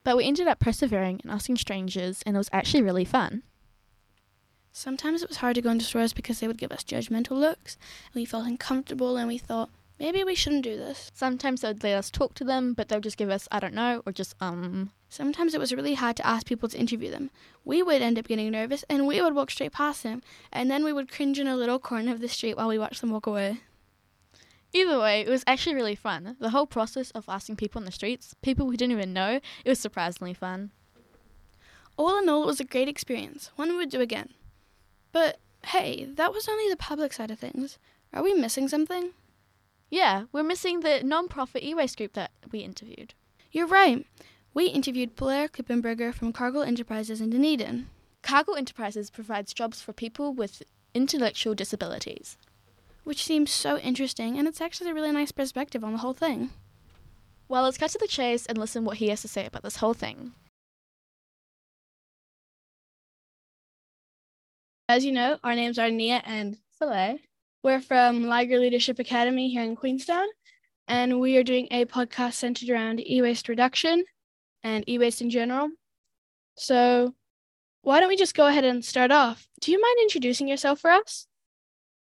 But 0.04 0.18
we 0.18 0.26
ended 0.26 0.46
up 0.46 0.60
persevering 0.60 1.22
and 1.22 1.32
asking 1.32 1.56
strangers, 1.56 2.22
and 2.26 2.36
it 2.36 2.38
was 2.38 2.50
actually 2.52 2.82
really 2.82 3.06
fun. 3.06 3.44
Sometimes 4.78 5.22
it 5.22 5.30
was 5.30 5.38
hard 5.38 5.54
to 5.54 5.62
go 5.62 5.70
into 5.70 5.86
stores 5.86 6.12
because 6.12 6.38
they 6.38 6.46
would 6.46 6.58
give 6.58 6.70
us 6.70 6.84
judgmental 6.84 7.30
looks, 7.30 7.78
and 8.12 8.20
we 8.20 8.26
felt 8.26 8.46
uncomfortable 8.46 9.16
and 9.16 9.26
we 9.26 9.38
thought, 9.38 9.70
maybe 9.98 10.22
we 10.22 10.34
shouldn't 10.34 10.64
do 10.64 10.76
this. 10.76 11.10
Sometimes 11.14 11.62
they 11.62 11.68
would 11.68 11.82
let 11.82 11.96
us 11.96 12.10
talk 12.10 12.34
to 12.34 12.44
them, 12.44 12.74
but 12.74 12.88
they 12.88 12.96
would 12.96 13.02
just 13.02 13.16
give 13.16 13.30
us, 13.30 13.48
I 13.50 13.58
don't 13.58 13.72
know, 13.72 14.02
or 14.04 14.12
just, 14.12 14.34
um. 14.38 14.90
Sometimes 15.08 15.54
it 15.54 15.60
was 15.60 15.72
really 15.72 15.94
hard 15.94 16.14
to 16.16 16.26
ask 16.26 16.44
people 16.46 16.68
to 16.68 16.78
interview 16.78 17.10
them. 17.10 17.30
We 17.64 17.82
would 17.82 18.02
end 18.02 18.18
up 18.18 18.28
getting 18.28 18.50
nervous 18.50 18.84
and 18.90 19.06
we 19.06 19.22
would 19.22 19.34
walk 19.34 19.50
straight 19.50 19.72
past 19.72 20.02
them, 20.02 20.22
and 20.52 20.70
then 20.70 20.84
we 20.84 20.92
would 20.92 21.10
cringe 21.10 21.38
in 21.38 21.46
a 21.46 21.56
little 21.56 21.78
corner 21.78 22.12
of 22.12 22.20
the 22.20 22.28
street 22.28 22.58
while 22.58 22.68
we 22.68 22.78
watched 22.78 23.00
them 23.00 23.12
walk 23.12 23.26
away. 23.26 23.62
Either 24.74 25.00
way, 25.00 25.22
it 25.22 25.30
was 25.30 25.42
actually 25.46 25.74
really 25.74 25.94
fun. 25.94 26.36
The 26.38 26.50
whole 26.50 26.66
process 26.66 27.10
of 27.12 27.24
asking 27.30 27.56
people 27.56 27.78
on 27.78 27.86
the 27.86 27.92
streets, 27.92 28.34
people 28.42 28.66
we 28.66 28.76
didn't 28.76 28.92
even 28.92 29.14
know, 29.14 29.40
it 29.64 29.68
was 29.70 29.80
surprisingly 29.80 30.34
fun. 30.34 30.70
All 31.96 32.18
in 32.18 32.28
all, 32.28 32.42
it 32.42 32.46
was 32.46 32.60
a 32.60 32.64
great 32.64 32.90
experience, 32.90 33.50
one 33.56 33.70
we 33.70 33.76
would 33.76 33.88
do 33.88 34.02
again. 34.02 34.34
But 35.16 35.38
hey, 35.68 36.04
that 36.16 36.34
was 36.34 36.46
only 36.46 36.68
the 36.68 36.76
public 36.76 37.14
side 37.14 37.30
of 37.30 37.38
things. 37.38 37.78
Are 38.12 38.22
we 38.22 38.34
missing 38.34 38.68
something? 38.68 39.12
Yeah, 39.88 40.24
we're 40.30 40.42
missing 40.42 40.80
the 40.80 41.02
non-profit 41.02 41.62
e-waste 41.62 41.96
group 41.96 42.12
that 42.12 42.32
we 42.52 42.58
interviewed. 42.58 43.14
You're 43.50 43.66
right. 43.66 44.04
We 44.52 44.66
interviewed 44.66 45.16
Blair 45.16 45.48
Kippenberger 45.48 46.12
from 46.12 46.34
Cargill 46.34 46.64
Enterprises 46.64 47.22
in 47.22 47.30
Dunedin. 47.30 47.88
Cargill 48.20 48.56
Enterprises 48.56 49.08
provides 49.08 49.54
jobs 49.54 49.80
for 49.80 49.94
people 49.94 50.34
with 50.34 50.62
intellectual 50.92 51.54
disabilities. 51.54 52.36
Which 53.04 53.24
seems 53.24 53.50
so 53.50 53.78
interesting, 53.78 54.38
and 54.38 54.46
it's 54.46 54.60
actually 54.60 54.90
a 54.90 54.94
really 54.94 55.12
nice 55.12 55.32
perspective 55.32 55.82
on 55.82 55.92
the 55.92 56.00
whole 56.00 56.12
thing. 56.12 56.50
Well, 57.48 57.62
let's 57.62 57.78
cut 57.78 57.88
to 57.92 57.98
the 57.98 58.06
chase 58.06 58.44
and 58.44 58.58
listen 58.58 58.84
what 58.84 58.98
he 58.98 59.08
has 59.08 59.22
to 59.22 59.28
say 59.28 59.46
about 59.46 59.62
this 59.62 59.76
whole 59.76 59.94
thing. 59.94 60.34
As 64.88 65.04
you 65.04 65.10
know, 65.10 65.36
our 65.42 65.56
names 65.56 65.80
are 65.80 65.88
Nyah 65.88 66.22
and 66.24 66.56
Soleil. 66.78 67.18
We're 67.64 67.80
from 67.80 68.22
Liger 68.22 68.60
Leadership 68.60 69.00
Academy 69.00 69.48
here 69.48 69.64
in 69.64 69.74
Queenstown, 69.74 70.26
and 70.86 71.18
we 71.18 71.36
are 71.36 71.42
doing 71.42 71.66
a 71.72 71.86
podcast 71.86 72.34
centered 72.34 72.70
around 72.70 73.00
e 73.00 73.20
waste 73.20 73.48
reduction 73.48 74.04
and 74.62 74.88
e 74.88 74.96
waste 74.98 75.22
in 75.22 75.28
general. 75.28 75.70
So, 76.54 77.16
why 77.82 77.98
don't 77.98 78.08
we 78.08 78.16
just 78.16 78.36
go 78.36 78.46
ahead 78.46 78.64
and 78.64 78.84
start 78.84 79.10
off? 79.10 79.48
Do 79.60 79.72
you 79.72 79.82
mind 79.82 79.96
introducing 80.02 80.46
yourself 80.46 80.78
for 80.78 80.92
us? 80.92 81.26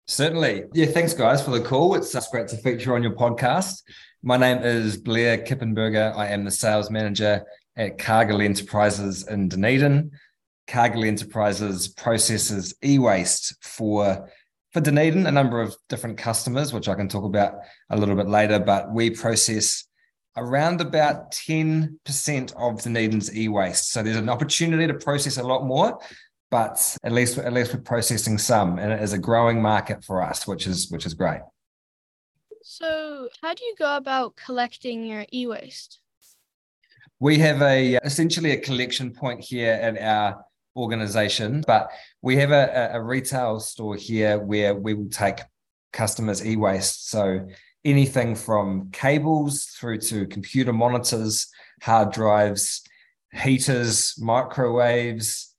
Certainly. 0.06 0.66
Yeah, 0.72 0.86
thanks, 0.86 1.14
guys, 1.14 1.42
for 1.44 1.50
the 1.50 1.60
call. 1.60 1.96
It's 1.96 2.12
just 2.12 2.30
great 2.30 2.46
to 2.48 2.56
feature 2.58 2.94
on 2.94 3.02
your 3.02 3.16
podcast. 3.16 3.82
My 4.22 4.36
name 4.36 4.58
is 4.58 4.96
Blair 4.96 5.38
Kippenberger. 5.38 6.14
I 6.16 6.28
am 6.28 6.44
the 6.44 6.52
sales 6.52 6.92
manager 6.92 7.44
at 7.76 7.98
Cargill 7.98 8.40
Enterprises 8.40 9.26
in 9.26 9.48
Dunedin. 9.48 10.12
Cargill 10.68 11.04
Enterprises 11.04 11.88
processes 11.88 12.74
e-waste 12.84 13.56
for 13.62 14.30
for 14.72 14.80
Dunedin, 14.82 15.26
a 15.26 15.32
number 15.32 15.62
of 15.62 15.74
different 15.88 16.18
customers, 16.18 16.74
which 16.74 16.88
I 16.88 16.94
can 16.94 17.08
talk 17.08 17.24
about 17.24 17.54
a 17.88 17.96
little 17.96 18.14
bit 18.14 18.28
later. 18.28 18.58
But 18.58 18.92
we 18.92 19.08
process 19.10 19.84
around 20.36 20.80
about 20.80 21.32
10% 21.32 22.52
of 22.56 22.82
Dunedin's 22.82 23.34
e-waste. 23.34 23.92
So 23.92 24.02
there's 24.02 24.16
an 24.16 24.28
opportunity 24.28 24.86
to 24.86 24.94
process 24.94 25.38
a 25.38 25.42
lot 25.42 25.64
more, 25.64 25.98
but 26.50 26.96
at 27.02 27.12
least 27.12 27.38
at 27.38 27.52
least 27.52 27.74
we're 27.74 27.80
processing 27.80 28.38
some, 28.38 28.78
and 28.78 28.92
it 28.92 29.02
is 29.02 29.12
a 29.12 29.18
growing 29.18 29.60
market 29.60 30.04
for 30.04 30.22
us, 30.22 30.46
which 30.46 30.66
is 30.66 30.90
which 30.90 31.06
is 31.06 31.14
great. 31.14 31.40
So, 32.62 33.28
how 33.42 33.54
do 33.54 33.64
you 33.64 33.74
go 33.78 33.96
about 33.96 34.36
collecting 34.36 35.04
your 35.04 35.24
e-waste? 35.32 36.00
We 37.20 37.38
have 37.38 37.62
a 37.62 37.96
essentially 38.04 38.52
a 38.52 38.60
collection 38.60 39.12
point 39.12 39.42
here 39.42 39.72
at 39.72 39.98
our 40.00 40.44
organization, 40.78 41.62
but 41.66 41.90
we 42.22 42.36
have 42.36 42.50
a, 42.50 42.90
a 42.94 43.02
retail 43.02 43.60
store 43.60 43.96
here 43.96 44.38
where 44.38 44.74
we 44.74 44.94
will 44.94 45.10
take 45.10 45.40
customers' 45.92 46.44
e 46.44 46.56
waste. 46.56 47.10
So 47.10 47.46
anything 47.84 48.34
from 48.34 48.90
cables 48.92 49.64
through 49.64 49.98
to 49.98 50.26
computer 50.26 50.72
monitors, 50.72 51.48
hard 51.82 52.12
drives, 52.12 52.82
heaters, 53.32 54.14
microwaves. 54.18 55.54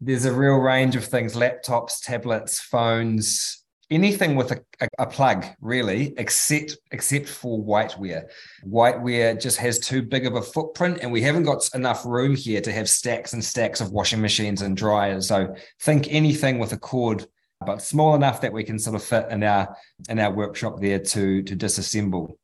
There's 0.00 0.24
a 0.24 0.32
real 0.32 0.56
range 0.56 0.96
of 0.96 1.04
things 1.04 1.34
laptops, 1.34 2.02
tablets, 2.02 2.60
phones, 2.60 3.64
anything 3.90 4.34
with 4.34 4.52
a, 4.52 4.60
a, 4.80 4.88
a, 4.98 5.06
plug 5.06 5.44
really 5.60 6.12
except 6.16 6.76
except 6.90 7.28
for 7.28 7.62
whiteware. 7.62 8.28
Whiteware 8.64 9.40
just 9.40 9.58
has 9.58 9.78
too 9.78 10.02
big 10.02 10.26
of 10.26 10.34
a 10.34 10.42
footprint 10.42 10.98
and 11.02 11.12
we 11.12 11.22
haven't 11.22 11.44
got 11.44 11.68
enough 11.74 12.04
room 12.04 12.34
here 12.34 12.60
to 12.60 12.72
have 12.72 12.88
stacks 12.88 13.32
and 13.32 13.44
stacks 13.44 13.80
of 13.80 13.92
washing 13.92 14.20
machines 14.20 14.62
and 14.62 14.76
dryers. 14.76 15.28
So 15.28 15.54
think 15.80 16.08
anything 16.10 16.58
with 16.58 16.72
a 16.72 16.76
cord 16.76 17.26
but 17.64 17.80
small 17.80 18.14
enough 18.14 18.40
that 18.42 18.52
we 18.52 18.64
can 18.64 18.78
sort 18.78 18.96
of 18.96 19.02
fit 19.02 19.28
in 19.30 19.42
our 19.42 19.76
in 20.08 20.18
our 20.18 20.32
workshop 20.32 20.80
there 20.80 20.98
to 20.98 21.42
to 21.42 21.56
disassemble. 21.56 22.36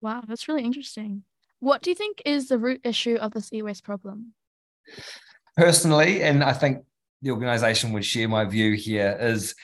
Wow 0.00 0.22
that's 0.26 0.48
really 0.48 0.64
interesting. 0.64 1.24
What 1.60 1.82
do 1.82 1.90
you 1.90 1.96
think 1.96 2.22
is 2.24 2.48
the 2.48 2.58
root 2.58 2.80
issue 2.84 3.16
of 3.16 3.32
this 3.32 3.52
e-waste 3.52 3.84
problem? 3.84 4.32
Personally 5.56 6.22
and 6.22 6.44
i 6.44 6.52
think 6.52 6.84
the 7.22 7.30
organization 7.30 7.92
would 7.92 8.04
share 8.04 8.28
my 8.28 8.44
view 8.44 8.74
here 8.74 9.16
is 9.20 9.54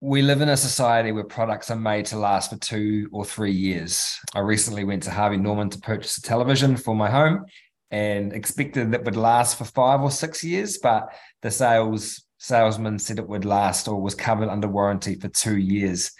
we 0.00 0.22
live 0.22 0.40
in 0.40 0.48
a 0.48 0.56
society 0.56 1.12
where 1.12 1.24
products 1.24 1.70
are 1.70 1.76
made 1.76 2.06
to 2.06 2.16
last 2.16 2.50
for 2.50 2.56
two 2.56 3.08
or 3.12 3.24
three 3.24 3.52
years. 3.52 4.18
I 4.34 4.40
recently 4.40 4.82
went 4.84 5.02
to 5.02 5.10
Harvey 5.10 5.36
Norman 5.36 5.68
to 5.70 5.78
purchase 5.78 6.16
a 6.16 6.22
television 6.22 6.76
for 6.76 6.94
my 6.94 7.10
home 7.10 7.44
and 7.90 8.32
expected 8.32 8.92
that 8.92 9.04
would 9.04 9.16
last 9.16 9.58
for 9.58 9.64
five 9.64 10.00
or 10.00 10.10
six 10.10 10.42
years, 10.42 10.78
but 10.78 11.12
the 11.42 11.50
sales 11.50 12.24
salesman 12.38 12.98
said 12.98 13.18
it 13.18 13.28
would 13.28 13.44
last 13.44 13.88
or 13.88 14.00
was 14.00 14.14
covered 14.14 14.48
under 14.48 14.66
warranty 14.66 15.16
for 15.16 15.28
two 15.28 15.58
years. 15.58 16.12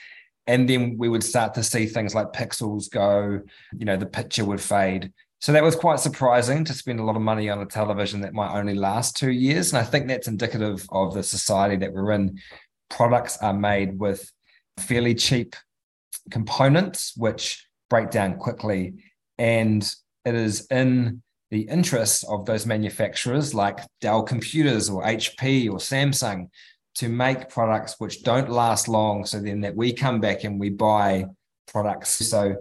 And 0.47 0.69
then 0.69 0.99
we 0.99 1.09
would 1.09 1.25
start 1.25 1.55
to 1.55 1.63
see 1.63 1.87
things 1.87 2.15
like 2.15 2.33
pixels 2.33 2.91
go, 2.91 3.41
you 3.79 3.87
know, 3.87 3.97
the 3.97 4.05
picture 4.05 4.45
would 4.45 4.61
fade. 4.61 5.11
So 5.41 5.53
that 5.53 5.63
was 5.63 5.75
quite 5.75 6.01
surprising 6.01 6.67
to 6.67 6.75
spend 6.75 7.01
a 7.01 7.05
lot 7.05 7.17
of 7.17 7.23
money 7.23 7.49
on 7.49 7.61
a 7.63 7.67
television 7.67 8.21
that 8.21 8.35
might 8.35 8.55
only 8.55 8.75
last 8.75 9.17
two 9.17 9.31
years. 9.31 9.73
And 9.73 9.81
I 9.81 9.85
think 9.85 10.07
that's 10.07 10.29
indicative 10.29 10.87
of 10.93 11.15
the 11.15 11.23
society 11.23 11.77
that 11.77 11.95
we're 11.95 12.13
in, 12.13 12.39
products 12.91 13.39
are 13.39 13.55
made 13.55 13.99
with 13.99 14.31
fairly 14.77 15.15
cheap 15.15 15.57
components 16.31 17.15
which 17.17 17.67
break 17.89 18.11
down 18.11 18.37
quickly. 18.37 18.95
And 19.39 19.83
it 20.25 20.35
is 20.35 20.67
in 20.71 21.23
the 21.51 21.63
interest 21.63 22.25
of 22.29 22.47
those 22.47 22.67
manufacturers 22.67 23.55
like 23.55 23.81
Dell 24.01 24.23
computers 24.23 24.89
or 24.91 25.03
HP 25.03 25.69
or 25.69 25.79
Samsung 25.79 26.49
to 26.97 27.09
make 27.09 27.49
products 27.49 27.97
which 27.99 28.23
don't 28.23 28.51
last 28.51 28.89
long 28.89 29.25
so 29.25 29.41
then 29.41 29.61
that 29.63 29.75
we 29.75 29.93
come 29.93 30.21
back 30.21 30.45
and 30.45 30.61
we 30.61 30.71
buy 30.71 31.25
products. 31.67 32.11
So 32.11 32.57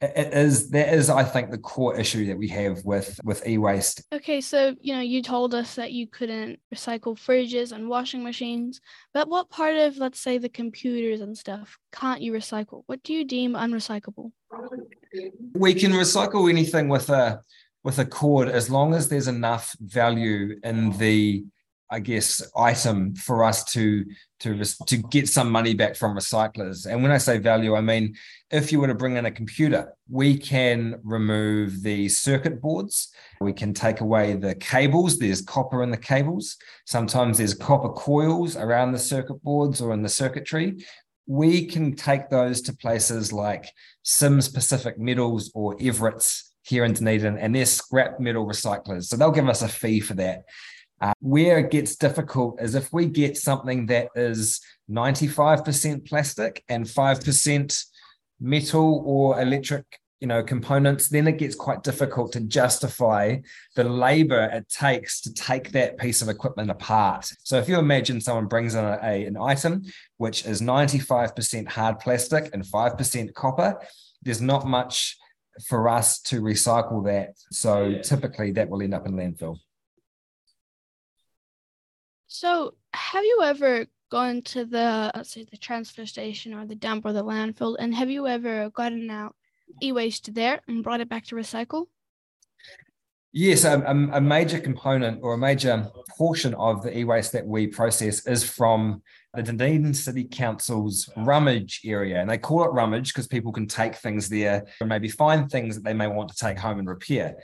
it 0.00 0.32
is 0.32 0.70
that 0.70 0.94
is 0.94 1.10
i 1.10 1.22
think 1.22 1.50
the 1.50 1.58
core 1.58 1.96
issue 1.96 2.24
that 2.26 2.38
we 2.38 2.48
have 2.48 2.82
with 2.84 3.20
with 3.22 3.46
e-waste. 3.46 4.02
Okay 4.12 4.40
so 4.40 4.74
you 4.80 4.94
know 4.94 5.00
you 5.00 5.22
told 5.22 5.54
us 5.54 5.74
that 5.74 5.92
you 5.92 6.06
couldn't 6.06 6.58
recycle 6.74 7.14
fridges 7.14 7.72
and 7.72 7.88
washing 7.88 8.22
machines 8.22 8.80
but 9.12 9.28
what 9.28 9.50
part 9.50 9.76
of 9.76 9.98
let's 9.98 10.20
say 10.20 10.38
the 10.38 10.48
computers 10.48 11.20
and 11.20 11.36
stuff 11.36 11.78
can't 11.92 12.22
you 12.22 12.32
recycle? 12.32 12.82
What 12.86 13.02
do 13.02 13.12
you 13.12 13.24
deem 13.24 13.54
unrecyclable? 13.54 14.32
We 15.54 15.74
can 15.74 15.92
recycle 15.92 16.48
anything 16.48 16.88
with 16.88 17.10
a 17.10 17.40
with 17.82 17.98
a 17.98 18.04
cord 18.04 18.48
as 18.48 18.70
long 18.70 18.94
as 18.94 19.08
there's 19.08 19.28
enough 19.28 19.74
value 19.80 20.58
in 20.62 20.90
the 20.98 21.44
I 21.90 22.00
guess, 22.00 22.42
item 22.56 23.14
for 23.14 23.44
us 23.44 23.64
to 23.72 24.04
to 24.40 24.64
to 24.86 24.96
get 24.96 25.28
some 25.28 25.50
money 25.50 25.74
back 25.74 25.96
from 25.96 26.16
recyclers. 26.16 26.86
And 26.86 27.02
when 27.02 27.12
I 27.12 27.18
say 27.18 27.38
value, 27.38 27.74
I 27.74 27.80
mean 27.80 28.14
if 28.50 28.72
you 28.72 28.80
were 28.80 28.86
to 28.86 28.94
bring 28.94 29.16
in 29.16 29.26
a 29.26 29.30
computer, 29.30 29.92
we 30.08 30.36
can 30.36 31.00
remove 31.02 31.82
the 31.82 32.08
circuit 32.08 32.60
boards. 32.60 33.12
We 33.40 33.52
can 33.52 33.74
take 33.74 34.00
away 34.00 34.34
the 34.34 34.54
cables. 34.54 35.18
There's 35.18 35.42
copper 35.42 35.82
in 35.82 35.90
the 35.90 35.96
cables. 35.96 36.56
Sometimes 36.86 37.38
there's 37.38 37.54
copper 37.54 37.90
coils 37.90 38.56
around 38.56 38.92
the 38.92 38.98
circuit 38.98 39.42
boards 39.42 39.80
or 39.80 39.92
in 39.92 40.02
the 40.02 40.08
circuitry. 40.08 40.84
We 41.26 41.66
can 41.66 41.94
take 41.94 42.28
those 42.28 42.60
to 42.62 42.72
places 42.72 43.32
like 43.32 43.70
Sims 44.02 44.48
Pacific 44.48 44.98
Metals 44.98 45.50
or 45.54 45.76
Everett's 45.80 46.50
here 46.62 46.84
in 46.84 46.92
Dunedin, 46.92 47.38
and 47.38 47.54
they're 47.54 47.66
scrap 47.66 48.20
metal 48.20 48.46
recyclers. 48.46 49.04
So 49.04 49.16
they'll 49.16 49.30
give 49.30 49.48
us 49.48 49.62
a 49.62 49.68
fee 49.68 50.00
for 50.00 50.14
that. 50.14 50.44
Uh, 51.00 51.14
where 51.20 51.58
it 51.58 51.70
gets 51.70 51.96
difficult 51.96 52.60
is 52.60 52.74
if 52.74 52.92
we 52.92 53.06
get 53.06 53.34
something 53.34 53.86
that 53.86 54.08
is 54.14 54.60
95% 54.90 56.06
plastic 56.06 56.62
and 56.68 56.84
5% 56.84 57.84
metal 58.38 59.02
or 59.06 59.40
electric 59.40 59.86
you 60.20 60.26
know 60.26 60.42
components 60.42 61.08
then 61.08 61.26
it 61.26 61.38
gets 61.38 61.54
quite 61.54 61.82
difficult 61.82 62.32
to 62.32 62.40
justify 62.40 63.36
the 63.76 63.84
labor 63.84 64.50
it 64.52 64.68
takes 64.68 65.22
to 65.22 65.32
take 65.32 65.72
that 65.72 65.96
piece 65.96 66.20
of 66.20 66.28
equipment 66.28 66.70
apart. 66.70 67.32
So 67.44 67.58
if 67.58 67.68
you 67.68 67.78
imagine 67.78 68.20
someone 68.20 68.46
brings 68.46 68.74
in 68.74 68.84
a, 68.84 68.98
a, 69.02 69.24
an 69.24 69.38
item 69.38 69.84
which 70.18 70.44
is 70.44 70.60
95% 70.60 71.68
hard 71.68 71.98
plastic 71.98 72.50
and 72.52 72.62
5% 72.62 73.34
copper 73.34 73.80
there's 74.22 74.42
not 74.42 74.66
much 74.66 75.16
for 75.66 75.88
us 75.88 76.20
to 76.20 76.42
recycle 76.42 77.04
that. 77.06 77.30
So 77.50 77.86
yeah. 77.86 78.02
typically 78.02 78.50
that 78.52 78.68
will 78.68 78.82
end 78.82 78.92
up 78.92 79.06
in 79.06 79.14
landfill 79.14 79.58
so 82.30 82.74
have 82.94 83.24
you 83.24 83.40
ever 83.42 83.86
gone 84.08 84.40
to 84.42 84.64
the 84.64 85.10
let's 85.16 85.30
say 85.30 85.44
the 85.50 85.56
transfer 85.56 86.06
station 86.06 86.54
or 86.54 86.64
the 86.64 86.76
dump 86.76 87.04
or 87.04 87.12
the 87.12 87.24
landfill 87.24 87.76
and 87.78 87.92
have 87.92 88.08
you 88.08 88.28
ever 88.28 88.70
gotten 88.70 89.10
out 89.10 89.34
e-waste 89.82 90.32
there 90.32 90.60
and 90.68 90.84
brought 90.84 91.00
it 91.00 91.08
back 91.08 91.24
to 91.26 91.34
recycle? 91.34 91.86
Yes, 93.32 93.64
a, 93.64 93.80
a, 94.12 94.20
major 94.20 94.58
component 94.58 95.20
or 95.22 95.34
a 95.34 95.38
major 95.38 95.88
portion 96.18 96.52
of 96.54 96.82
the 96.82 96.96
e-waste 96.98 97.32
that 97.32 97.46
we 97.46 97.68
process 97.68 98.26
is 98.26 98.42
from 98.42 99.02
the 99.34 99.42
Dunedin 99.44 99.94
City 99.94 100.24
Council's 100.24 101.08
rummage 101.16 101.80
area. 101.84 102.20
And 102.20 102.28
they 102.28 102.38
call 102.38 102.64
it 102.64 102.72
rummage 102.72 103.12
because 103.12 103.28
people 103.28 103.52
can 103.52 103.68
take 103.68 103.94
things 103.94 104.28
there 104.28 104.66
and 104.80 104.88
maybe 104.88 105.08
find 105.08 105.48
things 105.48 105.76
that 105.76 105.84
they 105.84 105.94
may 105.94 106.08
want 106.08 106.30
to 106.30 106.36
take 106.36 106.58
home 106.58 106.80
and 106.80 106.88
repair. 106.88 107.36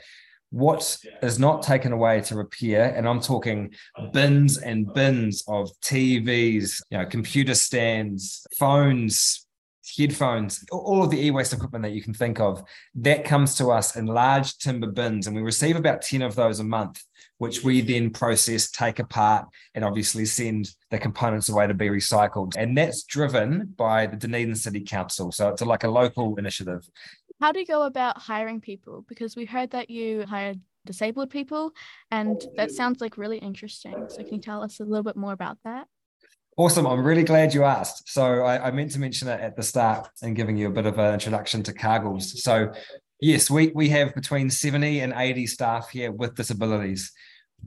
What 0.49 0.97
is 1.21 1.39
not 1.39 1.61
taken 1.61 1.91
away 1.91 2.21
to 2.21 2.35
repair, 2.35 2.93
and 2.95 3.07
I'm 3.07 3.19
talking 3.19 3.73
bins 4.13 4.57
and 4.57 4.91
bins 4.93 5.43
of 5.47 5.69
TVs, 5.81 6.81
you 6.89 6.97
know, 6.97 7.05
computer 7.05 7.53
stands, 7.53 8.47
phones, 8.57 9.45
headphones, 9.97 10.63
all 10.71 11.03
of 11.03 11.09
the 11.09 11.25
e-waste 11.25 11.53
equipment 11.53 11.83
that 11.83 11.91
you 11.91 12.01
can 12.01 12.13
think 12.13 12.39
of, 12.39 12.63
that 12.95 13.23
comes 13.23 13.55
to 13.55 13.71
us 13.71 13.95
in 13.95 14.05
large 14.05 14.57
timber 14.57 14.87
bins, 14.87 15.27
and 15.27 15.35
we 15.35 15.41
receive 15.41 15.75
about 15.75 16.01
10 16.01 16.21
of 16.21 16.35
those 16.35 16.59
a 16.59 16.63
month, 16.63 17.03
which 17.37 17.63
we 17.63 17.81
then 17.81 18.09
process, 18.09 18.69
take 18.71 18.99
apart, 18.99 19.47
and 19.75 19.85
obviously 19.85 20.25
send 20.25 20.69
the 20.91 20.97
components 20.97 21.49
away 21.49 21.67
to 21.67 21.73
be 21.73 21.87
recycled. 21.87 22.55
And 22.57 22.77
that's 22.77 23.03
driven 23.03 23.73
by 23.77 24.07
the 24.07 24.17
Dunedin 24.17 24.55
City 24.55 24.81
Council. 24.81 25.31
So 25.31 25.49
it's 25.49 25.61
like 25.61 25.83
a 25.83 25.89
local 25.89 26.35
initiative. 26.37 26.87
How 27.39 27.51
do 27.51 27.59
you 27.59 27.65
go 27.65 27.83
about 27.83 28.17
hiring 28.17 28.61
people? 28.61 29.05
Because 29.07 29.35
we 29.35 29.45
heard 29.45 29.71
that 29.71 29.89
you 29.89 30.25
hired 30.25 30.59
disabled 30.85 31.29
people, 31.29 31.71
and 32.09 32.41
that 32.55 32.69
oh. 32.69 32.73
sounds 32.73 33.01
like 33.01 33.17
really 33.17 33.37
interesting. 33.37 34.05
So 34.09 34.23
can 34.23 34.35
you 34.35 34.41
tell 34.41 34.63
us 34.63 34.79
a 34.79 34.85
little 34.85 35.03
bit 35.03 35.15
more 35.15 35.33
about 35.33 35.57
that? 35.63 35.87
Awesome. 36.57 36.87
I'm 36.87 37.03
really 37.03 37.23
glad 37.23 37.53
you 37.53 37.63
asked. 37.63 38.09
So 38.09 38.43
I, 38.43 38.67
I, 38.67 38.71
meant 38.71 38.89
to 38.91 38.99
mention 38.99 39.27
it 39.27 39.39
at 39.39 39.55
the 39.55 39.61
start 39.61 40.09
and 40.23 40.35
giving 40.35 40.57
you 40.57 40.67
a 40.67 40.71
bit 40.71 40.87
of 40.87 40.97
an 40.97 41.13
introduction 41.13 41.61
to 41.61 41.71
Cargills. 41.71 42.23
So 42.23 42.73
yes, 43.21 43.47
we, 43.47 43.71
we 43.75 43.89
have 43.89 44.15
between 44.15 44.49
70 44.49 45.01
and 45.01 45.13
80 45.15 45.45
staff 45.45 45.89
here 45.89 46.11
with 46.11 46.33
disabilities. 46.33 47.11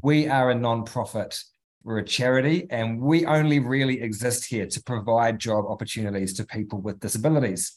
We 0.02 0.26
are 0.26 0.50
a 0.50 0.56
non-profit. 0.56 1.38
We're 1.84 1.98
a 1.98 2.04
charity 2.04 2.66
and 2.68 3.00
we 3.00 3.26
only 3.26 3.60
really 3.60 4.02
exist 4.02 4.44
here 4.44 4.66
to 4.66 4.82
provide 4.82 5.38
job 5.38 5.66
opportunities 5.68 6.34
to 6.34 6.44
people 6.44 6.80
with 6.80 6.98
disabilities. 6.98 7.74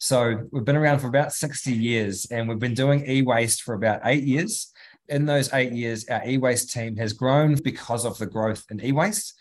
So 0.00 0.48
we've 0.50 0.64
been 0.64 0.76
around 0.76 0.98
for 0.98 1.06
about 1.06 1.32
60 1.32 1.72
years 1.72 2.26
and 2.30 2.48
we've 2.48 2.58
been 2.58 2.74
doing 2.74 3.08
e-waste 3.08 3.62
for 3.62 3.74
about 3.74 4.00
eight 4.04 4.24
years. 4.24 4.72
In 5.08 5.26
those 5.26 5.52
eight 5.52 5.72
years, 5.72 6.08
our 6.08 6.26
e-waste 6.26 6.72
team 6.72 6.96
has 6.96 7.12
grown 7.12 7.54
because 7.54 8.04
of 8.04 8.18
the 8.18 8.26
growth 8.26 8.64
in 8.70 8.84
e-waste 8.84 9.34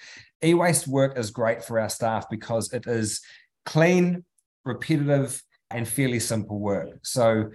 e-waste 0.44 0.88
work 0.88 1.18
is 1.18 1.32
great 1.32 1.64
for 1.64 1.80
our 1.80 1.90
staff 1.90 2.30
because 2.30 2.74
it 2.74 2.88
is 2.88 3.22
clean, 3.66 4.24
repetitive, 4.66 5.42
and 5.70 5.88
fairly 5.88 6.20
simple 6.20 6.60
work. 6.60 7.00
So 7.04 7.50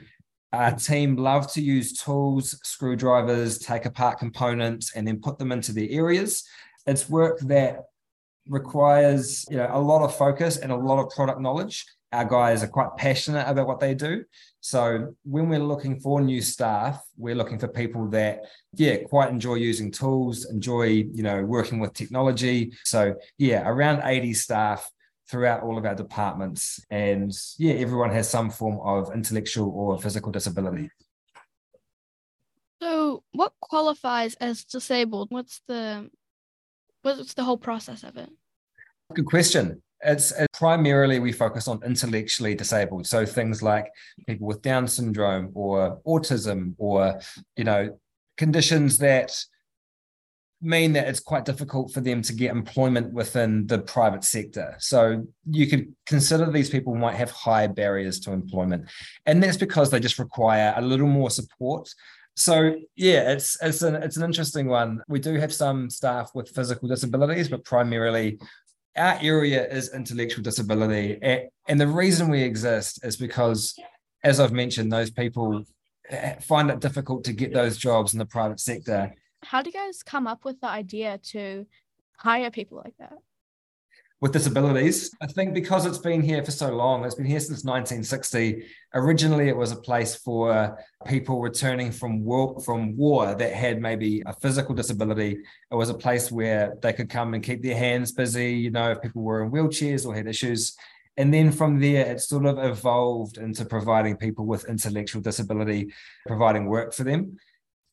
our 0.52 0.72
team 0.72 1.16
love 1.16 1.50
to 1.54 1.60
use 1.60 1.98
tools, 1.98 2.58
screwdrivers, 2.62 3.58
take 3.58 3.86
apart 3.86 4.18
components, 4.18 4.94
and 4.94 5.06
then 5.06 5.20
put 5.20 5.38
them 5.38 5.50
into 5.50 5.72
their 5.72 5.88
areas. 5.90 6.44
It's 6.86 7.08
work 7.08 7.40
that 7.40 7.80
requires 8.46 9.46
you 9.50 9.56
know 9.56 9.68
a 9.72 9.80
lot 9.80 10.04
of 10.04 10.14
focus 10.14 10.58
and 10.58 10.70
a 10.70 10.76
lot 10.76 11.02
of 11.02 11.10
product 11.10 11.40
knowledge. 11.40 11.84
Our 12.14 12.24
guys 12.24 12.62
are 12.62 12.68
quite 12.68 12.96
passionate 12.96 13.46
about 13.48 13.66
what 13.66 13.80
they 13.80 13.94
do. 13.94 14.24
So 14.60 15.14
when 15.24 15.48
we're 15.48 15.58
looking 15.58 15.98
for 15.98 16.20
new 16.20 16.40
staff, 16.40 17.04
we're 17.16 17.34
looking 17.34 17.58
for 17.58 17.68
people 17.68 18.08
that, 18.10 18.42
yeah, 18.72 18.98
quite 18.98 19.30
enjoy 19.30 19.56
using 19.56 19.90
tools, 19.90 20.44
enjoy, 20.46 20.84
you 20.84 21.22
know, 21.22 21.42
working 21.42 21.80
with 21.80 21.92
technology. 21.92 22.72
So 22.84 23.16
yeah, 23.36 23.68
around 23.68 24.02
80 24.04 24.32
staff 24.34 24.88
throughout 25.28 25.62
all 25.62 25.76
of 25.76 25.84
our 25.84 25.94
departments. 25.94 26.84
And 26.90 27.32
yeah, 27.58 27.74
everyone 27.74 28.10
has 28.10 28.30
some 28.30 28.48
form 28.50 28.78
of 28.82 29.12
intellectual 29.12 29.70
or 29.70 30.00
physical 30.00 30.30
disability. 30.30 30.90
So 32.80 33.24
what 33.32 33.54
qualifies 33.60 34.34
as 34.36 34.64
disabled? 34.64 35.30
What's 35.30 35.60
the 35.66 36.10
what's 37.02 37.34
the 37.34 37.44
whole 37.44 37.58
process 37.58 38.02
of 38.04 38.16
it? 38.16 38.30
Good 39.14 39.26
question. 39.26 39.82
It's, 40.04 40.32
primarily 40.52 41.18
we 41.18 41.32
focus 41.32 41.68
on 41.68 41.82
intellectually 41.84 42.54
disabled. 42.54 43.06
So 43.06 43.24
things 43.24 43.62
like 43.62 43.86
people 44.26 44.46
with 44.46 44.62
Down 44.62 44.86
syndrome 44.86 45.50
or 45.54 46.00
autism 46.06 46.74
or, 46.78 47.20
you 47.56 47.64
know, 47.64 47.98
conditions 48.36 48.98
that 48.98 49.36
mean 50.60 50.94
that 50.94 51.06
it's 51.08 51.20
quite 51.20 51.44
difficult 51.44 51.92
for 51.92 52.00
them 52.00 52.22
to 52.22 52.32
get 52.32 52.50
employment 52.50 53.12
within 53.12 53.66
the 53.66 53.78
private 53.78 54.24
sector. 54.24 54.74
So 54.78 55.26
you 55.50 55.66
could 55.66 55.94
consider 56.06 56.50
these 56.50 56.70
people 56.70 56.94
might 56.94 57.16
have 57.16 57.30
high 57.30 57.66
barriers 57.66 58.18
to 58.20 58.32
employment. 58.32 58.90
And 59.26 59.42
that's 59.42 59.58
because 59.58 59.90
they 59.90 60.00
just 60.00 60.18
require 60.18 60.72
a 60.76 60.82
little 60.82 61.06
more 61.06 61.30
support. 61.30 61.92
So 62.36 62.76
yeah, 62.96 63.30
it's 63.32 63.56
it's 63.62 63.82
an 63.82 63.94
it's 63.94 64.16
an 64.16 64.24
interesting 64.24 64.66
one. 64.66 65.02
We 65.06 65.20
do 65.20 65.34
have 65.34 65.52
some 65.52 65.88
staff 65.88 66.32
with 66.34 66.48
physical 66.48 66.88
disabilities, 66.88 67.48
but 67.48 67.64
primarily 67.64 68.40
our 68.96 69.18
area 69.20 69.66
is 69.68 69.92
intellectual 69.94 70.42
disability. 70.42 71.18
And 71.68 71.80
the 71.80 71.86
reason 71.86 72.30
we 72.30 72.42
exist 72.42 73.04
is 73.04 73.16
because, 73.16 73.74
as 74.22 74.40
I've 74.40 74.52
mentioned, 74.52 74.92
those 74.92 75.10
people 75.10 75.64
eh, 76.08 76.34
find 76.40 76.70
it 76.70 76.80
difficult 76.80 77.24
to 77.24 77.32
get 77.32 77.52
those 77.52 77.76
jobs 77.76 78.12
in 78.12 78.18
the 78.18 78.26
private 78.26 78.60
sector. 78.60 79.14
How 79.42 79.62
do 79.62 79.70
you 79.70 79.74
guys 79.74 80.02
come 80.02 80.26
up 80.26 80.44
with 80.44 80.60
the 80.60 80.68
idea 80.68 81.18
to 81.32 81.66
hire 82.16 82.50
people 82.50 82.80
like 82.84 82.94
that? 82.98 83.18
With 84.24 84.32
disabilities. 84.32 85.14
I 85.20 85.26
think 85.26 85.52
because 85.52 85.84
it's 85.84 85.98
been 85.98 86.22
here 86.22 86.42
for 86.42 86.50
so 86.50 86.74
long, 86.74 87.04
it's 87.04 87.14
been 87.14 87.26
here 87.26 87.40
since 87.40 87.62
1960. 87.62 88.64
Originally, 88.94 89.50
it 89.50 89.56
was 89.56 89.70
a 89.70 89.76
place 89.76 90.14
for 90.14 90.78
people 91.04 91.42
returning 91.42 91.92
from 91.92 92.24
war, 92.24 92.58
from 92.60 92.96
war 92.96 93.34
that 93.34 93.52
had 93.52 93.82
maybe 93.82 94.22
a 94.24 94.32
physical 94.32 94.74
disability. 94.74 95.42
It 95.70 95.74
was 95.74 95.90
a 95.90 96.00
place 96.06 96.32
where 96.32 96.74
they 96.80 96.94
could 96.94 97.10
come 97.10 97.34
and 97.34 97.44
keep 97.44 97.62
their 97.62 97.76
hands 97.76 98.12
busy, 98.12 98.54
you 98.54 98.70
know, 98.70 98.92
if 98.92 99.02
people 99.02 99.20
were 99.20 99.44
in 99.44 99.50
wheelchairs 99.50 100.06
or 100.06 100.14
had 100.14 100.26
issues. 100.26 100.74
And 101.18 101.32
then 101.32 101.52
from 101.52 101.78
there, 101.78 102.06
it 102.06 102.22
sort 102.22 102.46
of 102.46 102.58
evolved 102.58 103.36
into 103.36 103.66
providing 103.66 104.16
people 104.16 104.46
with 104.46 104.70
intellectual 104.70 105.20
disability, 105.20 105.92
providing 106.26 106.64
work 106.64 106.94
for 106.94 107.04
them. 107.04 107.36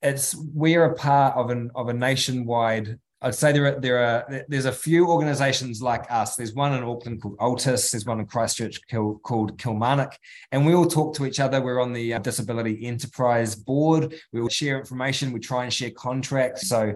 It's 0.01 0.33
we're 0.33 0.85
a 0.85 0.95
part 0.95 1.35
of 1.35 1.49
an 1.49 1.71
of 1.75 1.89
a 1.89 1.93
nationwide 1.93 2.99
I'd 3.23 3.35
say 3.35 3.51
there 3.51 3.67
are 3.67 3.79
there 3.79 3.99
are 3.99 4.45
there's 4.47 4.65
a 4.65 4.71
few 4.71 5.07
organisations 5.07 5.81
like 5.81 6.05
us. 6.09 6.35
There's 6.35 6.53
one 6.53 6.73
in 6.73 6.83
Auckland 6.83 7.21
called 7.21 7.37
Altus. 7.37 7.91
There's 7.91 8.05
one 8.05 8.19
in 8.19 8.25
Christchurch 8.25 8.81
called 8.89 9.57
Kilmarnock, 9.59 10.17
and 10.51 10.65
we 10.65 10.73
all 10.73 10.87
talk 10.87 11.15
to 11.15 11.25
each 11.27 11.39
other. 11.39 11.61
We're 11.61 11.81
on 11.81 11.93
the 11.93 12.15
uh, 12.15 12.19
Disability 12.19 12.85
Enterprise 12.85 13.55
Board. 13.55 14.15
We 14.33 14.41
all 14.41 14.49
share 14.49 14.79
information. 14.79 15.31
We 15.31 15.39
try 15.39 15.63
and 15.63 15.73
share 15.73 15.91
contracts. 15.91 16.67
So 16.67 16.95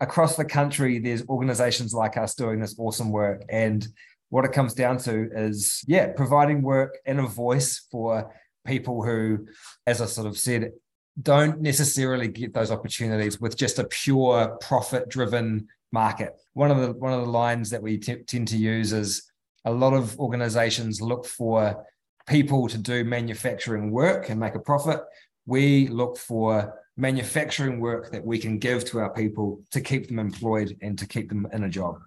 across 0.00 0.36
the 0.36 0.44
country, 0.44 0.98
there's 0.98 1.26
organisations 1.28 1.94
like 1.94 2.18
us 2.18 2.34
doing 2.34 2.60
this 2.60 2.74
awesome 2.78 3.10
work. 3.10 3.42
And 3.48 3.86
what 4.28 4.44
it 4.44 4.52
comes 4.52 4.74
down 4.74 4.98
to 4.98 5.30
is, 5.34 5.82
yeah, 5.86 6.08
providing 6.08 6.60
work 6.60 6.98
and 7.06 7.18
a 7.20 7.26
voice 7.26 7.86
for 7.90 8.34
people 8.66 9.02
who, 9.02 9.46
as 9.86 10.02
I 10.02 10.06
sort 10.06 10.26
of 10.26 10.36
said, 10.36 10.72
don't 11.20 11.60
necessarily 11.60 12.28
get 12.28 12.54
those 12.54 12.70
opportunities 12.70 13.40
with 13.40 13.56
just 13.56 13.78
a 13.78 13.84
pure 13.84 14.56
profit 14.60 15.08
driven 15.08 15.68
market. 15.92 16.32
One 16.54 16.70
of 16.70 16.78
the 16.78 16.92
one 16.92 17.12
of 17.12 17.20
the 17.20 17.30
lines 17.30 17.70
that 17.70 17.82
we 17.82 17.98
t- 17.98 18.22
tend 18.26 18.48
to 18.48 18.56
use 18.56 18.92
is 18.92 19.30
a 19.64 19.72
lot 19.72 19.92
of 19.92 20.18
organizations 20.18 21.00
look 21.00 21.26
for 21.26 21.84
people 22.26 22.68
to 22.68 22.78
do 22.78 23.04
manufacturing 23.04 23.90
work 23.90 24.30
and 24.30 24.40
make 24.40 24.54
a 24.54 24.60
profit. 24.60 25.00
We 25.46 25.88
look 25.88 26.16
for 26.16 26.74
manufacturing 26.96 27.80
work 27.80 28.10
that 28.12 28.24
we 28.24 28.38
can 28.38 28.58
give 28.58 28.84
to 28.86 29.00
our 29.00 29.12
people 29.12 29.62
to 29.70 29.80
keep 29.80 30.08
them 30.08 30.18
employed 30.18 30.76
and 30.82 30.98
to 30.98 31.06
keep 31.06 31.28
them 31.28 31.46
in 31.52 31.64
a 31.64 31.68
job. 31.68 32.00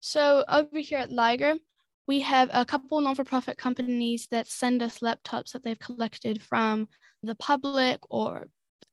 So 0.00 0.44
over 0.48 0.78
here 0.78 0.98
at 0.98 1.12
Liger, 1.12 1.56
we 2.10 2.18
have 2.18 2.50
a 2.52 2.64
couple 2.64 3.00
non-for-profit 3.00 3.56
companies 3.56 4.26
that 4.32 4.48
send 4.48 4.82
us 4.82 4.98
laptops 4.98 5.52
that 5.52 5.62
they've 5.62 5.78
collected 5.78 6.42
from 6.42 6.88
the 7.22 7.36
public 7.36 8.00
or 8.10 8.48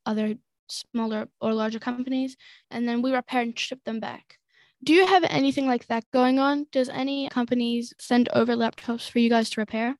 other 0.06 0.36
smaller 0.68 1.26
or 1.40 1.52
larger 1.52 1.80
companies, 1.80 2.36
and 2.70 2.86
then 2.86 3.02
we 3.02 3.12
repair 3.12 3.42
and 3.42 3.58
ship 3.58 3.80
them 3.84 3.98
back. 3.98 4.36
Do 4.84 4.92
you 4.94 5.04
have 5.04 5.24
anything 5.28 5.66
like 5.66 5.88
that 5.88 6.04
going 6.12 6.38
on? 6.38 6.66
Does 6.70 6.88
any 6.88 7.28
companies 7.28 7.92
send 7.98 8.28
over 8.34 8.54
laptops 8.54 9.10
for 9.10 9.18
you 9.18 9.28
guys 9.28 9.50
to 9.50 9.62
repair? 9.62 9.96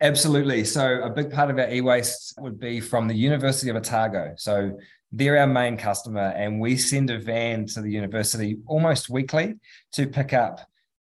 Absolutely. 0.00 0.64
So 0.64 1.02
a 1.02 1.10
big 1.10 1.30
part 1.30 1.50
of 1.50 1.58
our 1.58 1.68
e-waste 1.68 2.38
would 2.38 2.58
be 2.58 2.80
from 2.80 3.06
the 3.06 3.14
University 3.30 3.68
of 3.68 3.76
Otago. 3.76 4.32
So 4.38 4.78
they're 5.12 5.36
our 5.36 5.46
main 5.46 5.76
customer, 5.76 6.32
and 6.42 6.58
we 6.58 6.78
send 6.78 7.10
a 7.10 7.18
van 7.18 7.66
to 7.66 7.82
the 7.82 7.90
university 7.90 8.56
almost 8.66 9.10
weekly 9.10 9.56
to 9.92 10.06
pick 10.06 10.32
up 10.32 10.60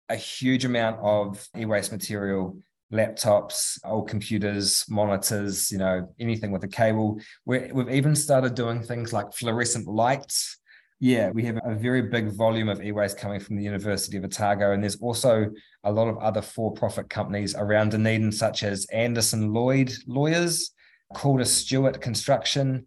a 0.09 0.15
huge 0.15 0.65
amount 0.65 0.99
of 1.01 1.47
e-waste 1.57 1.91
material 1.91 2.57
laptops 2.91 3.77
old 3.85 4.09
computers 4.09 4.83
monitors 4.89 5.71
you 5.71 5.77
know 5.77 6.11
anything 6.19 6.51
with 6.51 6.63
a 6.63 6.67
cable. 6.67 7.19
We 7.45 7.71
we've 7.71 7.89
even 7.89 8.15
started 8.15 8.55
doing 8.55 8.81
things 8.81 9.13
like 9.13 9.33
fluorescent 9.33 9.87
lights. 9.87 10.57
Yeah, 11.01 11.29
we 11.29 11.45
have 11.45 11.57
a 11.63 11.75
very 11.75 12.01
big 12.01 12.35
volume 12.35 12.67
of 12.67 12.83
e-waste 12.83 13.17
coming 13.17 13.39
from 13.39 13.55
the 13.55 13.63
University 13.63 14.17
of 14.17 14.25
Otago, 14.25 14.73
and 14.73 14.83
there's 14.83 14.97
also 14.97 15.49
a 15.85 15.91
lot 15.91 16.09
of 16.09 16.17
other 16.17 16.41
for-profit 16.41 17.09
companies 17.09 17.55
around 17.55 17.91
Dunedin, 17.91 18.33
such 18.33 18.63
as 18.63 18.85
Anderson 18.91 19.53
Lloyd 19.53 19.93
Lawyers, 20.07 20.71
Calder 21.13 21.45
Stewart 21.45 22.01
Construction, 22.01 22.85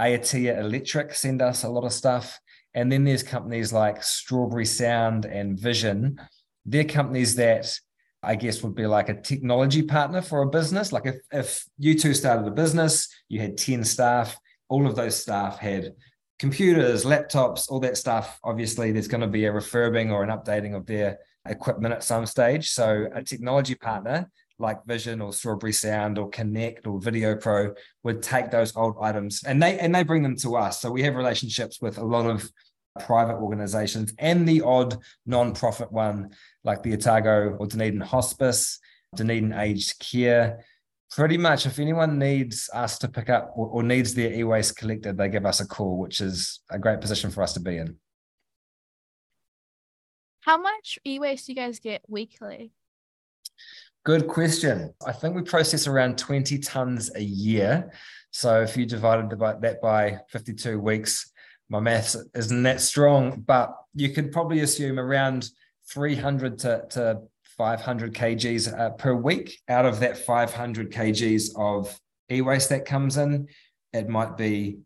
Aotea 0.00 0.60
Electric 0.60 1.14
send 1.14 1.42
us 1.42 1.64
a 1.64 1.68
lot 1.68 1.84
of 1.84 1.92
stuff, 1.92 2.40
and 2.72 2.90
then 2.90 3.04
there's 3.04 3.22
companies 3.22 3.70
like 3.70 4.02
Strawberry 4.02 4.64
Sound 4.64 5.26
and 5.26 5.60
Vision. 5.60 6.18
They're 6.64 6.84
companies 6.84 7.36
that 7.36 7.74
I 8.22 8.36
guess 8.36 8.62
would 8.62 8.74
be 8.74 8.86
like 8.86 9.08
a 9.08 9.20
technology 9.20 9.82
partner 9.82 10.22
for 10.22 10.42
a 10.42 10.48
business. 10.48 10.92
Like 10.92 11.06
if 11.06 11.16
if 11.32 11.64
you 11.78 11.98
two 11.98 12.14
started 12.14 12.46
a 12.46 12.52
business, 12.52 13.08
you 13.28 13.40
had 13.40 13.58
10 13.58 13.84
staff, 13.84 14.36
all 14.68 14.86
of 14.86 14.94
those 14.94 15.16
staff 15.16 15.58
had 15.58 15.94
computers, 16.38 17.04
laptops, 17.04 17.70
all 17.70 17.80
that 17.80 17.96
stuff, 17.96 18.38
obviously 18.42 18.90
there's 18.90 19.06
going 19.06 19.20
to 19.20 19.28
be 19.28 19.44
a 19.44 19.52
refurbing 19.52 20.10
or 20.10 20.24
an 20.24 20.30
updating 20.30 20.74
of 20.74 20.86
their 20.86 21.18
equipment 21.46 21.94
at 21.94 22.02
some 22.02 22.26
stage. 22.26 22.70
So 22.70 23.06
a 23.14 23.22
technology 23.22 23.76
partner 23.76 24.28
like 24.58 24.84
Vision 24.84 25.20
or 25.20 25.32
Strawberry 25.32 25.72
Sound 25.72 26.18
or 26.18 26.28
Connect 26.30 26.86
or 26.86 27.00
Video 27.00 27.36
Pro 27.36 27.74
would 28.02 28.22
take 28.22 28.50
those 28.50 28.74
old 28.76 28.96
items 29.00 29.42
and 29.44 29.62
they 29.62 29.78
and 29.78 29.94
they 29.94 30.02
bring 30.02 30.22
them 30.22 30.36
to 30.38 30.56
us. 30.56 30.80
So 30.80 30.90
we 30.90 31.02
have 31.02 31.16
relationships 31.16 31.80
with 31.80 31.98
a 31.98 32.04
lot 32.04 32.26
of 32.26 32.50
private 33.00 33.36
organizations 33.36 34.12
and 34.18 34.46
the 34.46 34.62
odd 34.62 34.98
non-profit 35.26 35.90
one 35.90 36.30
like 36.64 36.82
the 36.82 36.94
Otago 36.94 37.56
or 37.58 37.66
Dunedin 37.66 38.00
Hospice, 38.00 38.78
Dunedin 39.16 39.52
Aged 39.52 39.98
Care, 39.98 40.64
pretty 41.10 41.36
much 41.36 41.66
if 41.66 41.78
anyone 41.78 42.18
needs 42.18 42.70
us 42.72 42.98
to 42.98 43.08
pick 43.08 43.28
up 43.28 43.52
or, 43.54 43.66
or 43.68 43.82
needs 43.82 44.14
their 44.14 44.32
e-waste 44.32 44.76
collected, 44.76 45.16
they 45.16 45.28
give 45.28 45.44
us 45.44 45.60
a 45.60 45.66
call, 45.66 45.98
which 45.98 46.20
is 46.20 46.60
a 46.70 46.78
great 46.78 47.00
position 47.00 47.30
for 47.30 47.42
us 47.42 47.52
to 47.54 47.60
be 47.60 47.76
in. 47.76 47.96
How 50.40 50.56
much 50.56 50.98
e-waste 51.06 51.46
do 51.46 51.52
you 51.52 51.56
guys 51.56 51.78
get 51.78 52.02
weekly? 52.08 52.72
Good 54.04 54.26
question. 54.26 54.92
I 55.06 55.12
think 55.12 55.36
we 55.36 55.42
process 55.42 55.86
around 55.86 56.18
20 56.18 56.58
tons 56.58 57.14
a 57.14 57.22
year. 57.22 57.92
So 58.32 58.62
if 58.62 58.76
you 58.76 58.84
divided 58.84 59.30
that 59.38 59.80
by 59.80 60.18
52 60.30 60.80
weeks, 60.80 61.30
my 61.68 61.78
maths 61.78 62.16
isn't 62.34 62.62
that 62.64 62.80
strong, 62.80 63.40
but 63.46 63.72
you 63.94 64.08
could 64.08 64.32
probably 64.32 64.60
assume 64.60 64.98
around 64.98 65.48
300 65.92 66.58
to, 66.60 66.84
to 66.90 67.22
500 67.56 68.14
kgs 68.14 68.78
uh, 68.78 68.90
per 68.90 69.14
week. 69.14 69.58
Out 69.68 69.84
of 69.84 70.00
that 70.00 70.16
500 70.16 70.90
kgs 70.90 71.50
of 71.56 71.98
e-waste 72.30 72.70
that 72.70 72.84
comes 72.84 73.16
in, 73.16 73.48
it 73.92 74.08
might 74.08 74.36
be 74.36 74.78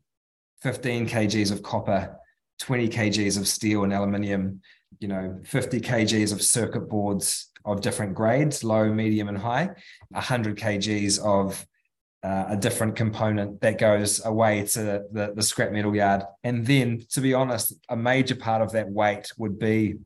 15 0.63 1.09
kgs 1.09 1.53
of 1.53 1.63
copper, 1.63 2.17
20 2.61 2.89
kgs 2.89 3.39
of 3.39 3.47
steel 3.47 3.85
and 3.85 3.93
aluminium, 3.93 4.61
you 4.99 5.09
know, 5.09 5.39
50 5.45 5.81
kgs 5.81 6.33
of 6.33 6.43
circuit 6.43 6.89
boards 6.89 7.51
of 7.65 7.81
different 7.81 8.15
grades, 8.15 8.65
low, 8.65 8.93
medium, 8.93 9.29
and 9.29 9.39
high, 9.39 9.71
100 10.11 10.57
kgs 10.57 11.21
of 11.23 11.67
uh, 12.23 12.47
a 12.49 12.57
different 12.57 12.97
component 12.97 13.61
that 13.61 13.79
goes 13.79 14.25
away 14.25 14.65
to 14.65 15.07
the, 15.13 15.33
the 15.35 15.43
scrap 15.43 15.71
metal 15.71 15.95
yard. 15.95 16.23
And 16.43 16.67
then, 16.67 17.05
to 17.11 17.21
be 17.21 17.35
honest, 17.35 17.75
a 17.89 17.97
major 17.97 18.35
part 18.35 18.63
of 18.63 18.73
that 18.73 18.91
weight 18.91 19.31
would 19.39 19.59
be 19.59 19.97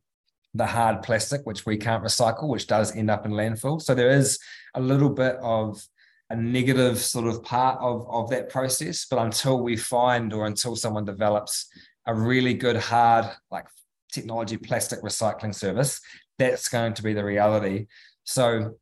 the 0.54 0.66
hard 0.66 1.02
plastic, 1.02 1.42
which 1.44 1.64
we 1.64 1.76
can't 1.76 2.02
recycle, 2.02 2.48
which 2.48 2.66
does 2.66 2.94
end 2.96 3.10
up 3.10 3.24
in 3.24 3.32
landfill. 3.32 3.80
So 3.80 3.94
there 3.94 4.10
is 4.10 4.38
a 4.74 4.80
little 4.80 5.10
bit 5.10 5.36
of 5.42 5.82
a 6.28 6.36
negative 6.36 6.98
sort 6.98 7.26
of 7.26 7.42
part 7.42 7.78
of, 7.80 8.06
of 8.08 8.30
that 8.30 8.48
process. 8.48 9.04
But 9.04 9.18
until 9.18 9.62
we 9.62 9.76
find 9.76 10.32
or 10.32 10.46
until 10.46 10.76
someone 10.76 11.04
develops 11.04 11.68
a 12.06 12.14
really 12.14 12.54
good 12.54 12.76
hard 12.76 13.26
like 13.50 13.66
technology 14.12 14.56
plastic 14.56 15.02
recycling 15.02 15.54
service, 15.54 16.00
that's 16.38 16.68
going 16.68 16.94
to 16.94 17.02
be 17.02 17.12
the 17.12 17.24
reality. 17.24 17.86
So 18.24 18.76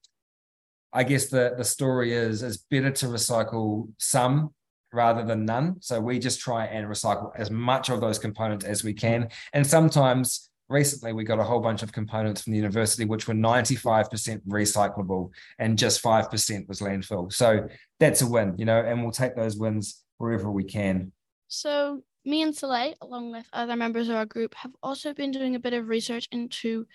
I 0.92 1.04
guess 1.04 1.28
the, 1.28 1.54
the 1.56 1.64
story 1.64 2.12
is 2.12 2.42
is 2.42 2.58
better 2.58 2.90
to 2.90 3.06
recycle 3.06 3.90
some 3.98 4.54
rather 4.92 5.24
than 5.24 5.44
none. 5.44 5.76
So 5.80 6.00
we 6.00 6.18
just 6.18 6.40
try 6.40 6.66
and 6.66 6.86
recycle 6.86 7.30
as 7.36 7.50
much 7.50 7.90
of 7.90 8.00
those 8.00 8.18
components 8.18 8.64
as 8.64 8.84
we 8.84 8.94
can. 8.94 9.28
And 9.52 9.66
sometimes 9.66 10.50
recently 10.68 11.12
we 11.12 11.24
got 11.24 11.38
a 11.38 11.44
whole 11.44 11.60
bunch 11.60 11.82
of 11.82 11.92
components 11.92 12.42
from 12.42 12.52
the 12.52 12.58
university 12.58 13.04
which 13.04 13.26
were 13.26 13.34
95% 13.34 14.40
recyclable 14.46 15.30
and 15.58 15.78
just 15.78 16.02
5% 16.02 16.68
was 16.68 16.80
landfill. 16.80 17.32
So 17.32 17.68
that's 17.98 18.22
a 18.22 18.26
win 18.26 18.54
you 18.58 18.64
know 18.64 18.78
and 18.80 19.02
we'll 19.02 19.12
take 19.12 19.34
those 19.34 19.56
wins 19.56 20.02
wherever 20.18 20.50
we 20.50 20.64
can. 20.64 21.12
So 21.48 22.02
me 22.24 22.42
and 22.42 22.54
Soleil, 22.54 22.94
along 23.00 23.32
with 23.32 23.46
other 23.52 23.76
members 23.76 24.08
of 24.08 24.16
our 24.16 24.26
group 24.26 24.54
have 24.54 24.72
also 24.82 25.14
been 25.14 25.30
doing 25.30 25.54
a 25.54 25.60
bit 25.60 25.72
of 25.72 25.88
research 25.88 26.28
into 26.30 26.86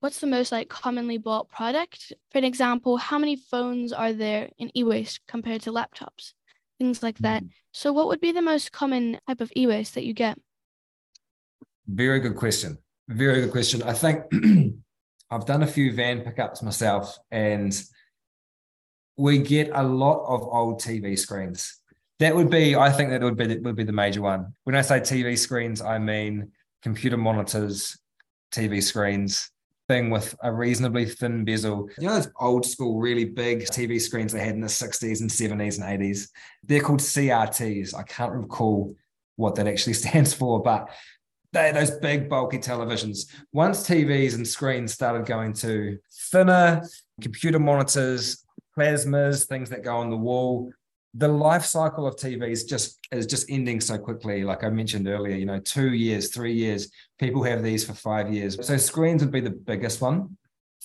what's 0.00 0.20
the 0.20 0.26
most 0.26 0.52
like 0.52 0.68
commonly 0.68 1.18
bought 1.18 1.48
product. 1.48 2.12
For 2.30 2.38
an 2.38 2.44
example 2.44 2.96
how 2.96 3.18
many 3.18 3.36
phones 3.36 3.92
are 3.92 4.12
there 4.12 4.48
in 4.58 4.76
e-waste 4.76 5.20
compared 5.28 5.62
to 5.62 5.72
laptops? 5.72 6.32
Things 6.78 7.02
like 7.02 7.18
that. 7.18 7.42
Mm. 7.42 7.50
so 7.72 7.92
what 7.92 8.08
would 8.08 8.20
be 8.20 8.32
the 8.32 8.42
most 8.42 8.70
common 8.72 9.18
type 9.26 9.40
of 9.40 9.52
e-waste 9.56 9.94
that 9.94 10.04
you 10.04 10.14
get? 10.14 10.38
Very 11.86 12.20
good 12.20 12.36
question 12.36 12.78
very 13.08 13.42
good 13.42 13.52
question. 13.52 13.82
I 13.82 13.92
think 13.92 14.24
I've 15.30 15.46
done 15.46 15.62
a 15.62 15.66
few 15.66 15.92
van 15.92 16.20
pickups 16.20 16.62
myself, 16.62 17.18
and 17.30 17.78
we 19.16 19.38
get 19.38 19.70
a 19.72 19.82
lot 19.82 20.24
of 20.26 20.42
old 20.42 20.80
TV 20.80 21.18
screens. 21.18 21.80
That 22.18 22.34
would 22.34 22.50
be, 22.50 22.74
I 22.76 22.90
think, 22.90 23.10
that 23.10 23.22
would 23.22 23.36
be 23.36 23.46
that 23.46 23.62
would 23.62 23.76
be 23.76 23.84
the 23.84 23.92
major 23.92 24.22
one. 24.22 24.54
When 24.64 24.76
I 24.76 24.80
say 24.80 25.00
TV 25.00 25.36
screens, 25.36 25.80
I 25.80 25.98
mean 25.98 26.52
computer 26.82 27.16
monitors, 27.16 27.98
TV 28.52 28.82
screens, 28.82 29.50
thing 29.88 30.10
with 30.10 30.34
a 30.42 30.52
reasonably 30.52 31.04
thin 31.04 31.44
bezel. 31.44 31.88
You 31.98 32.08
know 32.08 32.14
those 32.14 32.30
old 32.40 32.66
school, 32.66 32.98
really 32.98 33.24
big 33.24 33.64
TV 33.64 34.00
screens 34.00 34.32
they 34.32 34.40
had 34.40 34.54
in 34.54 34.60
the 34.60 34.66
60s 34.66 35.20
and 35.20 35.30
70s 35.30 35.80
and 35.80 36.00
80s? 36.00 36.28
They're 36.64 36.80
called 36.80 37.00
CRTs. 37.00 37.94
I 37.94 38.02
can't 38.02 38.32
recall 38.32 38.94
what 39.36 39.54
that 39.56 39.68
actually 39.68 39.92
stands 40.04 40.32
for, 40.32 40.62
but 40.62 40.90
they 41.52 41.72
those 41.72 41.92
big 41.98 42.28
bulky 42.28 42.58
televisions. 42.58 43.26
Once 43.52 43.86
TVs 43.86 44.34
and 44.34 44.46
screens 44.46 44.92
started 44.92 45.26
going 45.26 45.52
to 45.54 45.98
thinner 46.30 46.82
computer 47.20 47.58
monitors, 47.58 48.44
plasmas, 48.76 49.46
things 49.46 49.70
that 49.70 49.82
go 49.82 49.96
on 49.96 50.10
the 50.10 50.16
wall, 50.16 50.70
the 51.14 51.28
life 51.28 51.64
cycle 51.64 52.06
of 52.06 52.16
TVs 52.16 52.68
just 52.68 52.98
is 53.10 53.26
just 53.26 53.50
ending 53.50 53.80
so 53.80 53.96
quickly. 53.96 54.44
Like 54.44 54.64
I 54.64 54.68
mentioned 54.68 55.08
earlier, 55.08 55.34
you 55.34 55.46
know, 55.46 55.58
two 55.60 55.94
years, 55.94 56.28
three 56.28 56.52
years, 56.52 56.90
people 57.18 57.42
have 57.44 57.62
these 57.62 57.84
for 57.84 57.94
five 57.94 58.32
years. 58.32 58.58
So 58.66 58.76
screens 58.76 59.22
would 59.22 59.32
be 59.32 59.40
the 59.40 59.50
biggest 59.50 60.02
one, 60.02 60.36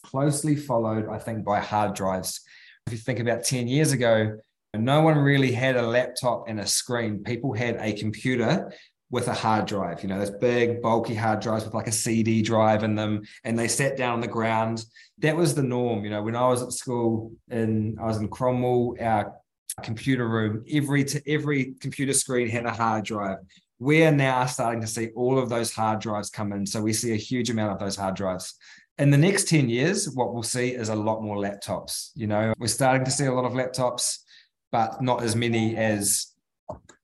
closely 0.04 0.56
followed, 0.56 1.10
I 1.10 1.18
think, 1.18 1.44
by 1.44 1.60
hard 1.60 1.96
drives. 1.96 2.42
If 2.88 2.94
you 2.94 3.00
think 3.00 3.20
about 3.20 3.44
10 3.44 3.68
years 3.68 3.92
ago, 3.92 4.38
no 4.74 5.02
one 5.02 5.18
really 5.18 5.52
had 5.52 5.76
a 5.76 5.82
laptop 5.82 6.46
and 6.48 6.62
a 6.62 6.66
screen. 6.66 7.24
People 7.24 7.54
had 7.54 7.76
a 7.82 7.92
computer 7.92 8.72
with 9.12 9.28
a 9.28 9.34
hard 9.34 9.66
drive, 9.66 10.02
you 10.02 10.08
know, 10.10 10.18
those 10.18 10.32
big, 10.32 10.82
bulky 10.82 11.14
hard 11.14 11.42
drives 11.42 11.66
with 11.66 11.74
like 11.74 11.88
a 11.88 11.92
CD 11.92 12.42
drive 12.42 12.84
in 12.84 12.96
them, 12.96 13.22
and 13.44 13.60
they 13.60 13.68
sat 13.68 13.98
down 13.98 14.14
on 14.14 14.22
the 14.22 14.28
ground. 14.28 14.86
That 15.20 15.36
was 15.36 15.54
the 15.54 15.62
norm, 15.62 16.06
you 16.06 16.10
know. 16.10 16.24
When 16.24 16.36
I 16.36 16.48
was 16.48 16.64
at 16.64 16.72
school, 16.72 17.34
and 17.50 18.00
I 18.00 18.06
was 18.06 18.18
in 18.18 18.30
Cromwell, 18.30 18.96
our 19.02 19.36
computer 19.84 20.28
room, 20.28 20.64
every 20.72 21.04
to 21.04 21.22
every 21.30 21.76
computer 21.82 22.14
screen 22.14 22.48
had 22.48 22.66
a 22.66 22.72
hard 22.72 23.04
drive. 23.04 23.38
We 23.80 24.04
are 24.06 24.12
now 24.12 24.46
starting 24.46 24.82
to 24.82 24.88
see 24.88 25.10
all 25.16 25.38
of 25.38 25.50
those 25.50 25.74
hard 25.74 26.00
drives 26.00 26.30
come 26.30 26.54
in, 26.54 26.66
so 26.66 26.82
we 26.82 26.94
see 26.94 27.12
a 27.12 27.18
huge 27.18 27.50
amount 27.50 27.74
of 27.74 27.80
those 27.80 27.98
hard 27.98 28.16
drives. 28.16 28.56
In 28.98 29.10
the 29.10 29.18
next 29.18 29.50
10 29.50 29.70
years, 29.70 30.10
what 30.14 30.34
we'll 30.34 30.44
see 30.44 30.70
is 30.70 30.90
a 30.90 30.96
lot 30.96 31.22
more 31.22 31.38
laptops. 31.38 32.12
You 32.16 32.28
know, 32.28 32.54
we're 32.58 32.68
starting 32.68 33.04
to 33.04 33.12
see 33.12 33.26
a 33.26 33.34
lot 33.34 33.46
of 33.46 33.54
laptops, 33.54 34.20
but 34.72 35.02
not 35.02 35.24
as 35.24 35.36
many 35.36 35.76
as 35.76 36.31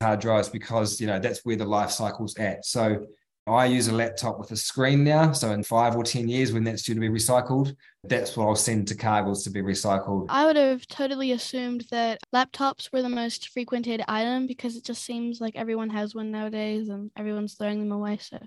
hard 0.01 0.19
drives 0.19 0.49
because 0.49 1.01
you 1.01 1.07
know 1.07 1.19
that's 1.19 1.43
where 1.43 1.55
the 1.55 1.65
life 1.65 1.91
cycle's 1.91 2.37
at. 2.37 2.65
So 2.65 3.05
I 3.47 3.65
use 3.65 3.87
a 3.87 3.93
laptop 3.93 4.39
with 4.39 4.51
a 4.51 4.57
screen 4.57 5.03
now. 5.03 5.31
So 5.31 5.51
in 5.51 5.63
five 5.63 5.95
or 5.95 6.03
ten 6.03 6.27
years, 6.27 6.51
when 6.51 6.63
that's 6.63 6.83
due 6.83 6.93
to 6.93 6.99
be 6.99 7.09
recycled, 7.09 7.75
that's 8.03 8.35
what 8.35 8.45
I'll 8.45 8.55
send 8.55 8.87
to 8.89 8.95
Cargills 8.95 9.43
to 9.45 9.49
be 9.49 9.61
recycled. 9.61 10.27
I 10.29 10.45
would 10.45 10.57
have 10.57 10.85
totally 10.87 11.31
assumed 11.31 11.85
that 11.91 12.19
laptops 12.33 12.91
were 12.91 13.01
the 13.01 13.09
most 13.09 13.49
frequented 13.49 14.03
item 14.07 14.47
because 14.47 14.75
it 14.75 14.83
just 14.83 15.03
seems 15.03 15.39
like 15.39 15.55
everyone 15.55 15.89
has 15.89 16.13
one 16.13 16.31
nowadays 16.31 16.89
and 16.89 17.09
everyone's 17.15 17.53
throwing 17.53 17.79
them 17.79 17.91
away. 17.91 18.17
So 18.21 18.39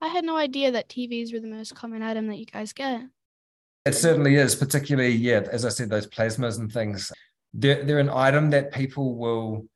I 0.00 0.08
had 0.08 0.24
no 0.24 0.36
idea 0.36 0.70
that 0.72 0.88
TVs 0.88 1.32
were 1.32 1.40
the 1.40 1.48
most 1.48 1.74
common 1.74 2.02
item 2.02 2.28
that 2.28 2.38
you 2.38 2.46
guys 2.46 2.72
get. 2.72 3.02
It 3.84 3.94
certainly 3.94 4.36
is, 4.36 4.54
particularly, 4.54 5.10
yeah, 5.10 5.42
as 5.50 5.66
I 5.66 5.68
said, 5.68 5.90
those 5.90 6.06
plasmas 6.06 6.58
and 6.58 6.72
things. 6.72 7.12
They're, 7.52 7.84
they're 7.84 7.98
an 7.98 8.08
item 8.08 8.50
that 8.50 8.72
people 8.72 9.16
will 9.16 9.68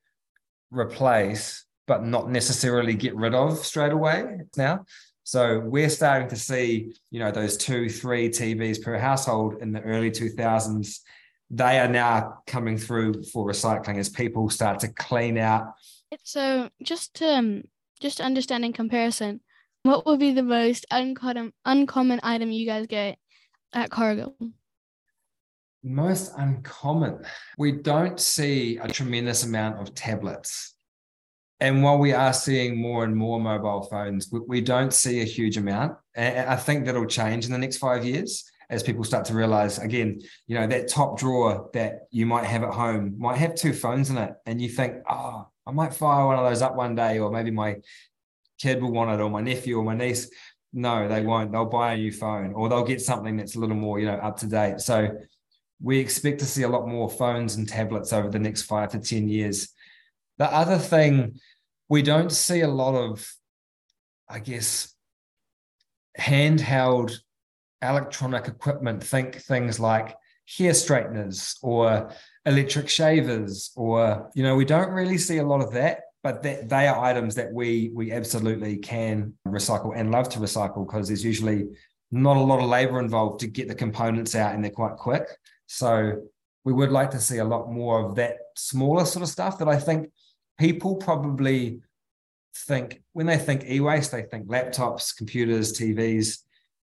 replace, 0.71 1.65
but 1.87 2.05
not 2.05 2.31
necessarily 2.31 2.95
get 2.95 3.15
rid 3.17 3.35
of 3.35 3.59
straight 3.59 3.93
away 3.93 4.39
now. 4.57 4.85
So 5.25 5.61
we're 5.61 5.91
starting 5.91 6.29
to 6.29 6.37
see, 6.37 6.95
you 7.11 7.21
know, 7.21 7.31
those 7.31 7.59
two, 7.59 7.91
three 7.91 8.31
TVs 8.31 8.83
per 8.83 8.97
household 8.97 9.57
in 9.61 9.73
the 9.73 9.83
early 9.83 10.11
2000s. 10.11 11.01
They 11.51 11.79
are 11.79 11.89
now 11.89 12.39
coming 12.47 12.79
through 12.79 13.25
for 13.25 13.47
recycling 13.47 13.99
as 13.99 14.09
people 14.09 14.49
start 14.49 14.81
to 14.81 14.89
clean 14.89 15.37
out. 15.37 15.75
So 16.23 16.71
just 16.83 17.15
to 17.17 17.27
um, 17.27 17.65
just 18.01 18.21
understand 18.21 18.65
in 18.65 18.73
comparison, 18.73 19.41
what 19.83 20.07
would 20.07 20.19
be 20.19 20.33
the 20.33 20.43
most 20.43 20.87
uncommon 20.91 21.53
uncommon 21.65 22.21
item 22.23 22.51
you 22.51 22.67
guys 22.67 22.87
get 22.87 23.19
at 23.73 23.91
Cargill? 23.91 24.35
Most 25.89 26.33
uncommon. 26.37 27.25
We 27.57 27.73
don't 27.73 28.21
see 28.21 28.77
a 28.77 28.87
tremendous 28.87 29.45
amount 29.45 29.81
of 29.81 29.95
tablets. 29.95 30.75
And 31.61 31.83
while 31.83 31.99
we 31.99 32.13
are 32.13 32.35
seeing 32.35 32.77
more 32.77 33.05
and 33.05 33.17
more 33.17 33.41
mobile 33.41 33.83
phones, 33.83 34.31
we, 34.31 34.61
don't 34.61 34.93
see 34.93 35.23
a 35.23 35.25
huge 35.25 35.57
amount. 35.57 35.97
And 36.15 36.49
I 36.49 36.57
think 36.57 36.85
that'll 36.85 37.07
change 37.07 37.47
in 37.47 37.53
the 37.53 37.59
next 37.59 37.79
five 37.79 38.05
years 38.05 38.45
as 38.69 38.83
people 38.83 39.03
start 39.03 39.25
to 39.25 39.35
realize 39.35 39.79
again, 39.79 40.21
you 40.47 40.57
know, 40.57 40.67
that 40.67 40.89
top 40.89 41.19
drawer 41.19 41.71
that 41.73 42.01
you 42.11 42.27
might 42.27 42.45
have 42.45 42.63
at 42.63 42.75
home 42.75 43.15
might 43.19 43.39
have 43.39 43.55
two 43.55 43.73
phones 43.73 44.11
in 44.11 44.19
it. 44.19 44.35
And 44.45 44.61
you 44.61 44.69
think, 44.69 44.97
oh, 45.09 45.49
I 45.67 45.71
might 45.73 45.95
fire 45.95 46.27
one 46.27 46.39
of 46.39 46.45
those 46.45 46.61
up 46.61 46.77
one 46.77 46.95
day, 46.95 47.19
or 47.19 47.31
maybe 47.31 47.51
my 47.51 47.77
kid 48.61 48.83
will 48.83 48.93
want 48.93 49.11
it, 49.11 49.23
or 49.23 49.31
my 49.31 49.41
nephew 49.41 49.79
or 49.79 49.85
my 49.85 49.95
niece. 49.95 50.31
No, 50.75 51.09
they 51.09 51.23
won't. 51.23 51.51
They'll 51.51 51.65
buy 51.65 51.95
a 51.95 51.97
new 51.97 52.13
phone 52.13 52.53
or 52.53 52.69
they'll 52.69 52.85
get 52.85 53.01
something 53.01 53.39
that's 53.39 53.57
a 53.57 53.59
little 53.59 53.75
more, 53.75 53.99
you 53.99 54.07
know, 54.07 54.17
up 54.17 54.37
to 54.41 54.47
date. 54.47 54.81
So 54.81 55.09
we 55.81 55.99
expect 55.99 56.41
to 56.41 56.47
see 56.47 56.63
a 56.63 56.69
lot 56.69 56.89
more 56.89 57.09
phones 57.09 57.57
and 57.57 57.69
tablets 57.69 58.13
over 58.13 58.29
the 58.29 58.39
next 58.39 58.63
five 58.63 58.91
to 58.91 58.99
10 58.99 59.29
years. 59.29 59.69
The 60.39 60.53
other 60.53 60.79
thing, 60.79 61.39
we 61.89 62.03
don't 62.03 62.33
see 62.33 62.61
a 62.61 62.69
lot 62.69 62.95
of, 62.95 63.33
I 64.29 64.41
guess, 64.41 64.95
handheld 66.19 67.19
electronic 67.81 68.49
equipment. 68.49 69.03
Think 69.03 69.37
things 69.37 69.79
like 69.79 70.17
hair 70.57 70.75
straighteners 70.75 71.57
or 71.63 72.11
electric 72.45 72.89
shavers, 72.89 73.71
or, 73.77 74.31
you 74.35 74.43
know, 74.43 74.57
we 74.57 74.65
don't 74.65 74.91
really 74.91 75.19
see 75.19 75.39
a 75.39 75.47
lot 75.47 75.61
of 75.61 75.73
that 75.73 76.01
but 76.23 76.43
that, 76.43 76.69
they 76.69 76.87
are 76.87 77.03
items 77.03 77.35
that 77.37 77.53
we 77.53 77.91
we 77.95 78.13
absolutely 78.13 78.77
can 78.77 79.33
recycle 79.47 79.93
and 79.95 80.11
love 80.11 80.29
to 80.29 80.39
recycle 80.39 80.87
because 80.87 81.09
there's 81.09 81.25
usually 81.25 81.69
not 82.11 82.37
a 82.37 82.41
lot 82.41 82.61
of 82.61 82.69
labor 82.69 83.01
involved 83.01 83.41
to 83.41 83.47
get 83.47 83.69
the 83.69 83.75
components 83.75 84.35
out 84.35 84.55
and 84.55 84.65
they're 84.65 84.71
quite 84.71 84.97
quick 84.97 85.29
so 85.69 86.21
we 86.65 86.73
would 86.73 86.91
like 86.91 87.13
to 87.13 87.21
see 87.21 87.39
a 87.39 87.45
lot 87.45 87.71
more 87.71 88.05
of 88.05 88.17
that 88.17 88.37
smaller 88.57 89.05
sort 89.05 89.23
of 89.23 89.29
stuff 89.29 89.59
that 89.59 89.69
i 89.69 89.79
think 89.79 90.11
people 90.59 90.97
probably 90.97 91.81
think 92.67 93.01
when 93.13 93.27
they 93.27 93.39
think 93.39 93.65
e-waste 93.69 94.11
they 94.11 94.23
think 94.23 94.49
laptops 94.49 95.17
computers 95.17 95.73
tvs 95.73 96.39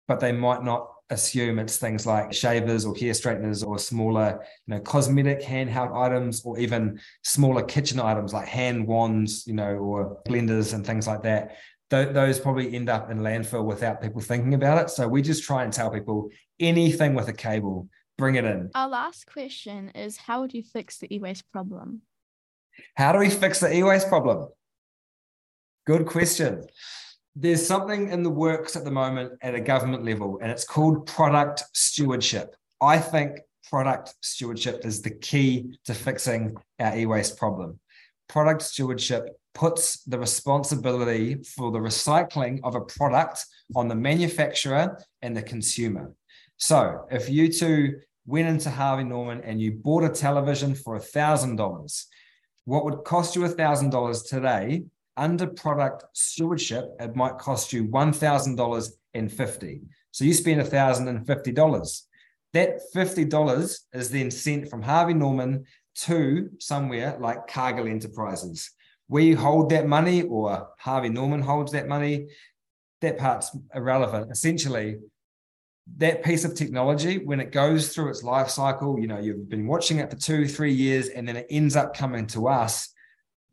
but 0.07 0.19
they 0.19 0.31
might 0.31 0.63
not 0.63 0.87
assume 1.09 1.59
it's 1.59 1.77
things 1.77 2.05
like 2.05 2.33
shavers 2.33 2.85
or 2.85 2.95
hair 2.95 3.13
straighteners 3.13 3.63
or 3.63 3.77
smaller, 3.77 4.43
you 4.65 4.73
know, 4.73 4.81
cosmetic 4.81 5.41
handheld 5.41 5.95
items 5.95 6.43
or 6.43 6.57
even 6.57 6.99
smaller 7.23 7.63
kitchen 7.63 7.99
items 7.99 8.33
like 8.33 8.47
hand 8.47 8.87
wands, 8.87 9.45
you 9.45 9.53
know, 9.53 9.75
or 9.75 10.17
blenders 10.27 10.73
and 10.73 10.85
things 10.85 11.05
like 11.05 11.21
that. 11.23 11.57
Th- 11.91 12.09
those 12.09 12.39
probably 12.39 12.75
end 12.75 12.89
up 12.89 13.11
in 13.11 13.19
landfill 13.19 13.65
without 13.65 14.01
people 14.01 14.21
thinking 14.21 14.55
about 14.55 14.83
it. 14.83 14.89
So 14.89 15.07
we 15.07 15.21
just 15.21 15.43
try 15.43 15.63
and 15.63 15.71
tell 15.71 15.91
people 15.91 16.29
anything 16.59 17.13
with 17.13 17.27
a 17.27 17.33
cable, 17.33 17.87
bring 18.17 18.35
it 18.35 18.45
in. 18.45 18.71
Our 18.75 18.89
last 18.89 19.25
question 19.25 19.89
is 19.89 20.17
how 20.17 20.41
would 20.41 20.53
you 20.53 20.63
fix 20.63 20.97
the 20.97 21.13
e-waste 21.13 21.51
problem? 21.51 22.01
How 22.95 23.11
do 23.11 23.19
we 23.19 23.29
fix 23.29 23.59
the 23.59 23.73
e-waste 23.73 24.09
problem? 24.09 24.49
Good 25.85 26.05
question 26.05 26.65
there's 27.35 27.65
something 27.65 28.09
in 28.09 28.23
the 28.23 28.29
works 28.29 28.75
at 28.75 28.85
the 28.85 28.91
moment 28.91 29.33
at 29.41 29.55
a 29.55 29.59
government 29.59 30.05
level, 30.05 30.39
and 30.41 30.49
it's 30.49 30.63
called 30.63 31.05
product 31.05 31.63
stewardship. 31.73 32.55
I 32.81 32.97
think 32.97 33.39
product 33.69 34.13
stewardship 34.21 34.85
is 34.85 35.01
the 35.01 35.09
key 35.09 35.77
to 35.85 35.93
fixing 35.93 36.55
our 36.79 36.97
e 36.97 37.05
waste 37.05 37.37
problem. 37.37 37.79
Product 38.29 38.61
stewardship 38.61 39.27
puts 39.53 40.03
the 40.03 40.17
responsibility 40.17 41.35
for 41.55 41.71
the 41.71 41.79
recycling 41.79 42.59
of 42.63 42.75
a 42.75 42.81
product 42.81 43.45
on 43.75 43.87
the 43.87 43.95
manufacturer 43.95 45.01
and 45.21 45.35
the 45.35 45.41
consumer. 45.41 46.13
So 46.57 47.05
if 47.11 47.29
you 47.29 47.51
two 47.51 47.99
went 48.25 48.47
into 48.47 48.69
Harvey 48.69 49.03
Norman 49.03 49.41
and 49.41 49.61
you 49.61 49.71
bought 49.73 50.03
a 50.03 50.09
television 50.09 50.73
for 50.73 50.97
$1,000, 50.97 52.05
what 52.65 52.85
would 52.85 53.03
cost 53.03 53.35
you 53.35 53.41
$1,000 53.43 54.27
today 54.27 54.83
under 55.17 55.47
product 55.47 56.05
stewardship, 56.13 56.85
it 56.99 57.15
might 57.15 57.37
cost 57.37 57.71
you 57.71 57.85
$1,000 57.87 58.89
and 59.13 59.31
50. 59.31 59.81
So 60.11 60.25
you 60.25 60.33
spend 60.33 60.61
$1,050. 60.61 62.01
That 62.53 62.79
$50 62.95 63.79
is 63.93 64.09
then 64.09 64.31
sent 64.31 64.69
from 64.69 64.81
Harvey 64.81 65.13
Norman 65.13 65.65
to 65.95 66.49
somewhere 66.59 67.17
like 67.19 67.47
Cargill 67.47 67.87
Enterprises. 67.87 68.71
We 69.07 69.33
hold 69.33 69.69
that 69.69 69.87
money 69.87 70.23
or 70.23 70.69
Harvey 70.79 71.09
Norman 71.09 71.41
holds 71.41 71.71
that 71.73 71.87
money. 71.87 72.27
That 73.01 73.17
part's 73.17 73.55
irrelevant. 73.73 74.31
Essentially, 74.31 74.97
that 75.97 76.23
piece 76.23 76.45
of 76.45 76.55
technology, 76.55 77.19
when 77.19 77.39
it 77.39 77.51
goes 77.51 77.93
through 77.93 78.09
its 78.09 78.23
life 78.23 78.49
cycle, 78.49 78.99
you 78.99 79.07
know, 79.07 79.19
you've 79.19 79.49
been 79.49 79.67
watching 79.67 79.99
it 79.99 80.09
for 80.09 80.17
two, 80.17 80.47
three 80.47 80.73
years, 80.73 81.09
and 81.09 81.27
then 81.27 81.37
it 81.37 81.47
ends 81.49 81.75
up 81.75 81.95
coming 81.95 82.27
to 82.27 82.47
us 82.47 82.93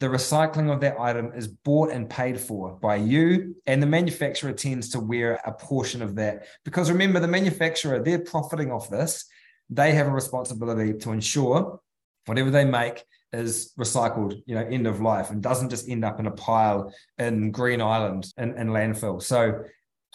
the 0.02 0.08
recycling 0.08 0.68
of 0.68 0.80
that 0.80 0.98
item 0.98 1.30
is 1.32 1.46
bought 1.46 1.92
and 1.92 2.10
paid 2.10 2.40
for 2.40 2.72
by 2.72 2.96
you, 2.96 3.54
and 3.66 3.80
the 3.80 3.86
manufacturer 3.86 4.52
tends 4.52 4.88
to 4.88 4.98
wear 4.98 5.40
a 5.46 5.52
portion 5.52 6.02
of 6.02 6.16
that. 6.16 6.46
Because 6.64 6.90
remember, 6.90 7.20
the 7.20 7.28
manufacturer, 7.28 8.02
they're 8.02 8.18
profiting 8.18 8.72
off 8.72 8.90
this. 8.90 9.26
They 9.70 9.92
have 9.92 10.08
a 10.08 10.10
responsibility 10.10 10.94
to 10.94 11.12
ensure 11.12 11.78
whatever 12.26 12.50
they 12.50 12.64
make 12.64 13.04
is 13.32 13.72
recycled, 13.78 14.42
you 14.44 14.56
know, 14.56 14.62
end 14.62 14.88
of 14.88 15.00
life 15.00 15.30
and 15.30 15.40
doesn't 15.40 15.70
just 15.70 15.88
end 15.88 16.04
up 16.04 16.18
in 16.18 16.26
a 16.26 16.32
pile 16.32 16.92
in 17.18 17.52
Green 17.52 17.80
Island 17.80 18.26
in 18.36 18.54
landfill. 18.54 19.22
So 19.22 19.62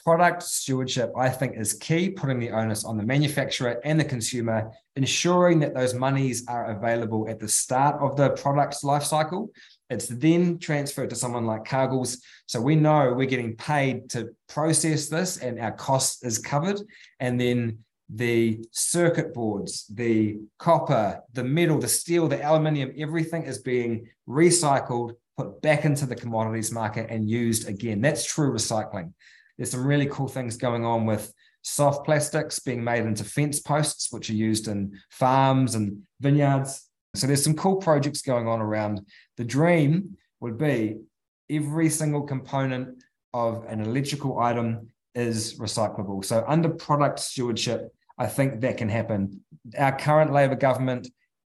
product 0.08 0.42
stewardship, 0.42 1.12
I 1.18 1.28
think, 1.28 1.58
is 1.58 1.74
key, 1.74 2.10
putting 2.10 2.40
the 2.40 2.52
onus 2.52 2.86
on 2.86 2.96
the 2.96 3.04
manufacturer 3.04 3.82
and 3.84 4.00
the 4.00 4.06
consumer, 4.06 4.72
ensuring 4.96 5.60
that 5.60 5.76
those 5.76 5.94
monies 5.94 6.48
are 6.48 6.72
available 6.72 7.28
at 7.28 7.40
the 7.40 7.48
start 7.50 8.02
of 8.02 8.16
the 8.16 8.30
product's 8.30 8.86
life 8.86 9.04
cycle 9.04 9.52
it's 9.90 10.08
then 10.08 10.60
transferred 10.60 11.10
to 11.12 11.16
someone 11.16 11.46
like 11.46 11.64
Cargill's. 11.64 12.22
So 12.46 12.60
we 12.60 12.76
know 12.76 13.14
we're 13.14 13.26
getting 13.26 13.56
paid 13.56 14.10
to 14.12 14.36
process 14.50 15.08
this 15.08 15.38
and 15.38 15.60
our 15.60 15.72
cost 15.72 16.26
is 16.26 16.40
covered. 16.40 16.82
And 17.20 17.40
then 17.40 17.80
the 18.10 18.66
circuit 18.72 19.34
boards, 19.34 19.86
the 19.88 20.40
copper, 20.58 21.22
the 21.34 21.44
metal, 21.44 21.80
the 21.80 21.88
steel, 21.88 22.28
the 22.28 22.46
aluminium, 22.46 22.92
everything 22.98 23.44
is 23.44 23.60
being 23.60 24.10
recycled, 24.28 25.14
put 25.38 25.62
back 25.62 25.86
into 25.86 26.06
the 26.06 26.16
commodities 26.16 26.72
market 26.72 27.08
and 27.10 27.30
used 27.30 27.70
again. 27.70 28.02
That's 28.02 28.26
true 28.26 28.52
recycling. 28.52 29.14
There's 29.58 29.72
some 29.72 29.86
really 29.86 30.08
cool 30.08 30.28
things 30.28 30.58
going 30.58 30.86
on 30.86 31.06
with 31.06 31.34
soft 31.62 32.06
plastics 32.06 32.60
being 32.60 32.84
made 32.84 33.04
into 33.04 33.24
fence 33.24 33.60
posts, 33.60 34.12
which 34.12 34.30
are 34.30 34.36
used 34.36 34.68
in 34.68 34.98
farms 35.10 35.76
and 35.76 36.04
vineyards. 36.22 36.88
So 37.16 37.28
there's 37.28 37.44
some 37.44 37.56
cool 37.56 37.78
projects 37.78 38.22
going 38.22 38.48
on 38.48 38.62
around. 38.62 39.02
The 39.38 39.44
dream 39.44 40.18
would 40.40 40.58
be 40.58 40.98
every 41.50 41.90
single 41.90 42.22
component 42.22 43.04
of 43.34 43.66
an 43.68 43.82
electrical 43.82 44.40
item 44.40 44.90
is 45.16 45.58
recyclable. 45.60 46.24
So 46.24 46.44
under 46.48 46.70
product 46.70 47.20
stewardship, 47.20 47.92
I 48.18 48.28
think 48.28 48.62
that 48.62 48.78
can 48.78 48.90
happen. 48.90 49.44
Our 49.78 49.98
current 49.98 50.32
Labor 50.32 50.56
government 50.56 51.08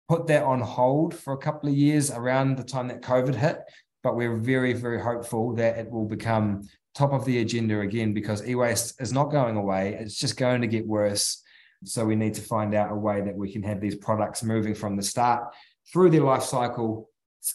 put 0.09 0.27
that 0.27 0.43
on 0.43 0.59
hold 0.59 1.15
for 1.15 1.33
a 1.33 1.37
couple 1.37 1.69
of 1.69 1.75
years 1.75 2.11
around 2.11 2.57
the 2.57 2.63
time 2.63 2.87
that 2.89 3.01
COVID 3.01 3.35
hit, 3.35 3.59
but 4.03 4.15
we're 4.15 4.37
very, 4.37 4.73
very 4.73 5.01
hopeful 5.01 5.55
that 5.55 5.77
it 5.77 5.89
will 5.89 6.05
become 6.05 6.63
top 6.93 7.13
of 7.13 7.25
the 7.25 7.39
agenda 7.39 7.79
again 7.79 8.13
because 8.13 8.47
e-waste 8.47 9.01
is 9.01 9.11
not 9.11 9.31
going 9.31 9.55
away. 9.55 9.97
It's 9.99 10.17
just 10.17 10.37
going 10.37 10.61
to 10.61 10.67
get 10.67 10.85
worse. 10.85 11.41
So 11.85 12.05
we 12.05 12.15
need 12.15 12.35
to 12.35 12.41
find 12.41 12.73
out 12.75 12.91
a 12.91 12.95
way 12.95 13.21
that 13.21 13.35
we 13.35 13.51
can 13.51 13.63
have 13.63 13.81
these 13.81 13.95
products 13.95 14.43
moving 14.43 14.73
from 14.73 14.95
the 14.95 15.03
start 15.03 15.53
through 15.91 16.11
their 16.11 16.21
life 16.21 16.43
cycle 16.43 17.09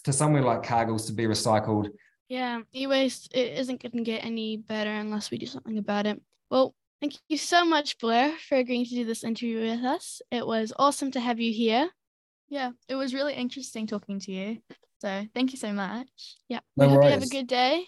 to 0.04 0.12
somewhere 0.12 0.42
like 0.42 0.62
Cargill's 0.62 1.06
to 1.06 1.12
be 1.12 1.24
recycled. 1.24 1.90
Yeah, 2.28 2.60
e-waste 2.74 3.34
it 3.34 3.58
isn't 3.58 3.80
going 3.80 3.92
to 3.92 4.10
get 4.10 4.24
any 4.24 4.58
better 4.58 4.90
unless 4.90 5.30
we 5.30 5.38
do 5.38 5.46
something 5.46 5.78
about 5.78 6.06
it. 6.06 6.20
Well, 6.50 6.74
thank 7.00 7.14
you 7.28 7.38
so 7.38 7.64
much, 7.64 7.98
Blair, 7.98 8.32
for 8.48 8.56
agreeing 8.56 8.84
to 8.84 8.90
do 8.90 9.04
this 9.06 9.24
interview 9.24 9.60
with 9.60 9.84
us. 9.84 10.20
It 10.30 10.46
was 10.46 10.74
awesome 10.78 11.10
to 11.12 11.20
have 11.20 11.40
you 11.40 11.52
here. 11.52 11.88
Yeah, 12.50 12.72
it 12.88 12.96
was 12.96 13.14
really 13.14 13.34
interesting 13.34 13.86
talking 13.86 14.20
to 14.20 14.32
you. 14.32 14.58
So 15.00 15.24
thank 15.34 15.52
you 15.52 15.58
so 15.58 15.72
much. 15.72 16.08
Yeah, 16.48 16.60
no 16.76 16.86
we 16.86 16.92
hope 16.92 17.04
you 17.04 17.10
have 17.10 17.22
a 17.22 17.28
good 17.28 17.46
day. 17.46 17.84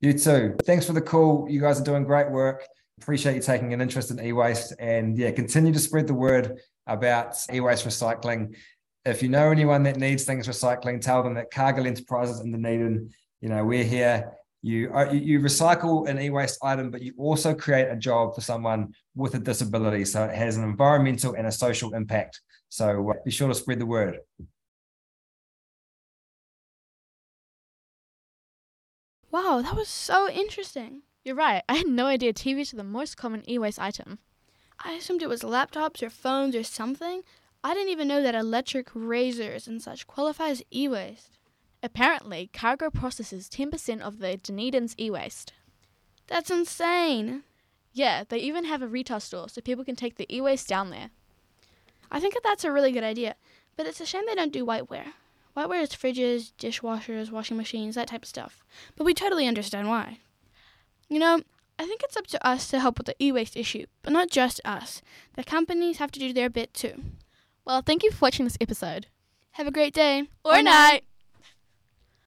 You 0.00 0.12
too. 0.12 0.56
Thanks 0.64 0.86
for 0.86 0.92
the 0.92 1.00
call. 1.00 1.46
You 1.48 1.60
guys 1.60 1.80
are 1.80 1.84
doing 1.84 2.04
great 2.04 2.30
work. 2.30 2.66
Appreciate 3.00 3.34
you 3.34 3.40
taking 3.40 3.72
an 3.72 3.80
interest 3.80 4.10
in 4.10 4.22
e-waste 4.22 4.74
and 4.78 5.16
yeah, 5.16 5.30
continue 5.30 5.72
to 5.72 5.78
spread 5.78 6.06
the 6.06 6.14
word 6.14 6.58
about 6.86 7.36
e-waste 7.52 7.86
recycling. 7.86 8.56
If 9.04 9.22
you 9.22 9.28
know 9.28 9.50
anyone 9.50 9.82
that 9.84 9.96
needs 9.96 10.24
things 10.24 10.48
recycling, 10.48 11.00
tell 11.00 11.22
them 11.22 11.34
that 11.34 11.50
Cargill 11.50 11.86
Enterprises 11.86 12.40
in 12.40 12.52
Dunedin, 12.52 13.10
you 13.40 13.48
know, 13.48 13.64
we're 13.64 13.84
here. 13.84 14.32
You, 14.62 14.90
uh, 14.92 15.12
you 15.12 15.40
recycle 15.40 16.08
an 16.08 16.20
e-waste 16.20 16.58
item, 16.62 16.90
but 16.90 17.00
you 17.00 17.14
also 17.16 17.54
create 17.54 17.88
a 17.88 17.96
job 17.96 18.34
for 18.34 18.40
someone 18.40 18.92
with 19.14 19.34
a 19.34 19.38
disability. 19.38 20.04
So 20.04 20.24
it 20.24 20.34
has 20.34 20.56
an 20.56 20.64
environmental 20.64 21.34
and 21.34 21.46
a 21.46 21.52
social 21.52 21.94
impact. 21.94 22.40
So 22.68 23.10
uh, 23.10 23.14
be 23.24 23.30
sure 23.30 23.48
to 23.48 23.54
spread 23.54 23.78
the 23.78 23.86
word. 23.86 24.18
Wow, 29.36 29.60
that 29.60 29.76
was 29.76 29.88
so 29.88 30.30
interesting. 30.30 31.02
You're 31.22 31.34
right. 31.34 31.62
I 31.68 31.74
had 31.74 31.88
no 31.88 32.06
idea 32.06 32.32
TVs 32.32 32.72
are 32.72 32.78
the 32.78 32.82
most 32.82 33.18
common 33.18 33.48
e-waste 33.48 33.78
item. 33.78 34.18
I 34.82 34.92
assumed 34.92 35.20
it 35.20 35.28
was 35.28 35.42
laptops 35.42 36.02
or 36.02 36.08
phones 36.08 36.56
or 36.56 36.62
something. 36.62 37.20
I 37.62 37.74
didn't 37.74 37.90
even 37.90 38.08
know 38.08 38.22
that 38.22 38.34
electric 38.34 38.88
razors 38.94 39.68
and 39.68 39.82
such 39.82 40.06
qualify 40.06 40.48
as 40.48 40.62
e-waste. 40.72 41.38
Apparently, 41.82 42.48
Cargo 42.54 42.88
processes 42.88 43.50
10% 43.50 44.00
of 44.00 44.20
the 44.20 44.38
Dunedin's 44.38 44.94
e-waste. 44.98 45.52
That's 46.28 46.50
insane. 46.50 47.42
Yeah, 47.92 48.24
they 48.26 48.38
even 48.38 48.64
have 48.64 48.80
a 48.80 48.88
retail 48.88 49.20
store 49.20 49.50
so 49.50 49.60
people 49.60 49.84
can 49.84 49.96
take 49.96 50.16
the 50.16 50.34
e-waste 50.34 50.66
down 50.66 50.88
there. 50.88 51.10
I 52.10 52.20
think 52.20 52.32
that 52.32 52.42
that's 52.42 52.64
a 52.64 52.72
really 52.72 52.90
good 52.90 53.04
idea, 53.04 53.36
but 53.76 53.84
it's 53.84 54.00
a 54.00 54.06
shame 54.06 54.24
they 54.26 54.34
don't 54.34 54.50
do 54.50 54.64
whiteware. 54.64 55.12
Whiteware 55.56 55.82
is 55.82 55.90
fridges, 55.90 56.52
dishwashers, 56.58 57.30
washing 57.30 57.56
machines, 57.56 57.94
that 57.94 58.08
type 58.08 58.22
of 58.22 58.28
stuff. 58.28 58.62
But 58.94 59.04
we 59.04 59.14
totally 59.14 59.46
understand 59.46 59.88
why. 59.88 60.18
You 61.08 61.18
know, 61.18 61.40
I 61.78 61.86
think 61.86 62.02
it's 62.02 62.16
up 62.16 62.26
to 62.28 62.46
us 62.46 62.68
to 62.68 62.80
help 62.80 62.98
with 62.98 63.06
the 63.06 63.16
e 63.18 63.32
waste 63.32 63.56
issue, 63.56 63.86
but 64.02 64.12
not 64.12 64.30
just 64.30 64.60
us. 64.64 65.00
The 65.34 65.44
companies 65.44 65.98
have 65.98 66.12
to 66.12 66.20
do 66.20 66.32
their 66.32 66.50
bit 66.50 66.74
too. 66.74 67.02
Well, 67.64 67.82
thank 67.82 68.02
you 68.02 68.10
for 68.10 68.18
watching 68.26 68.44
this 68.44 68.58
episode. 68.60 69.06
Have 69.52 69.66
a 69.66 69.72
great 69.72 69.94
day 69.94 70.28
or, 70.44 70.52
or 70.52 70.62
night. 70.62 70.64
night. 70.64 71.04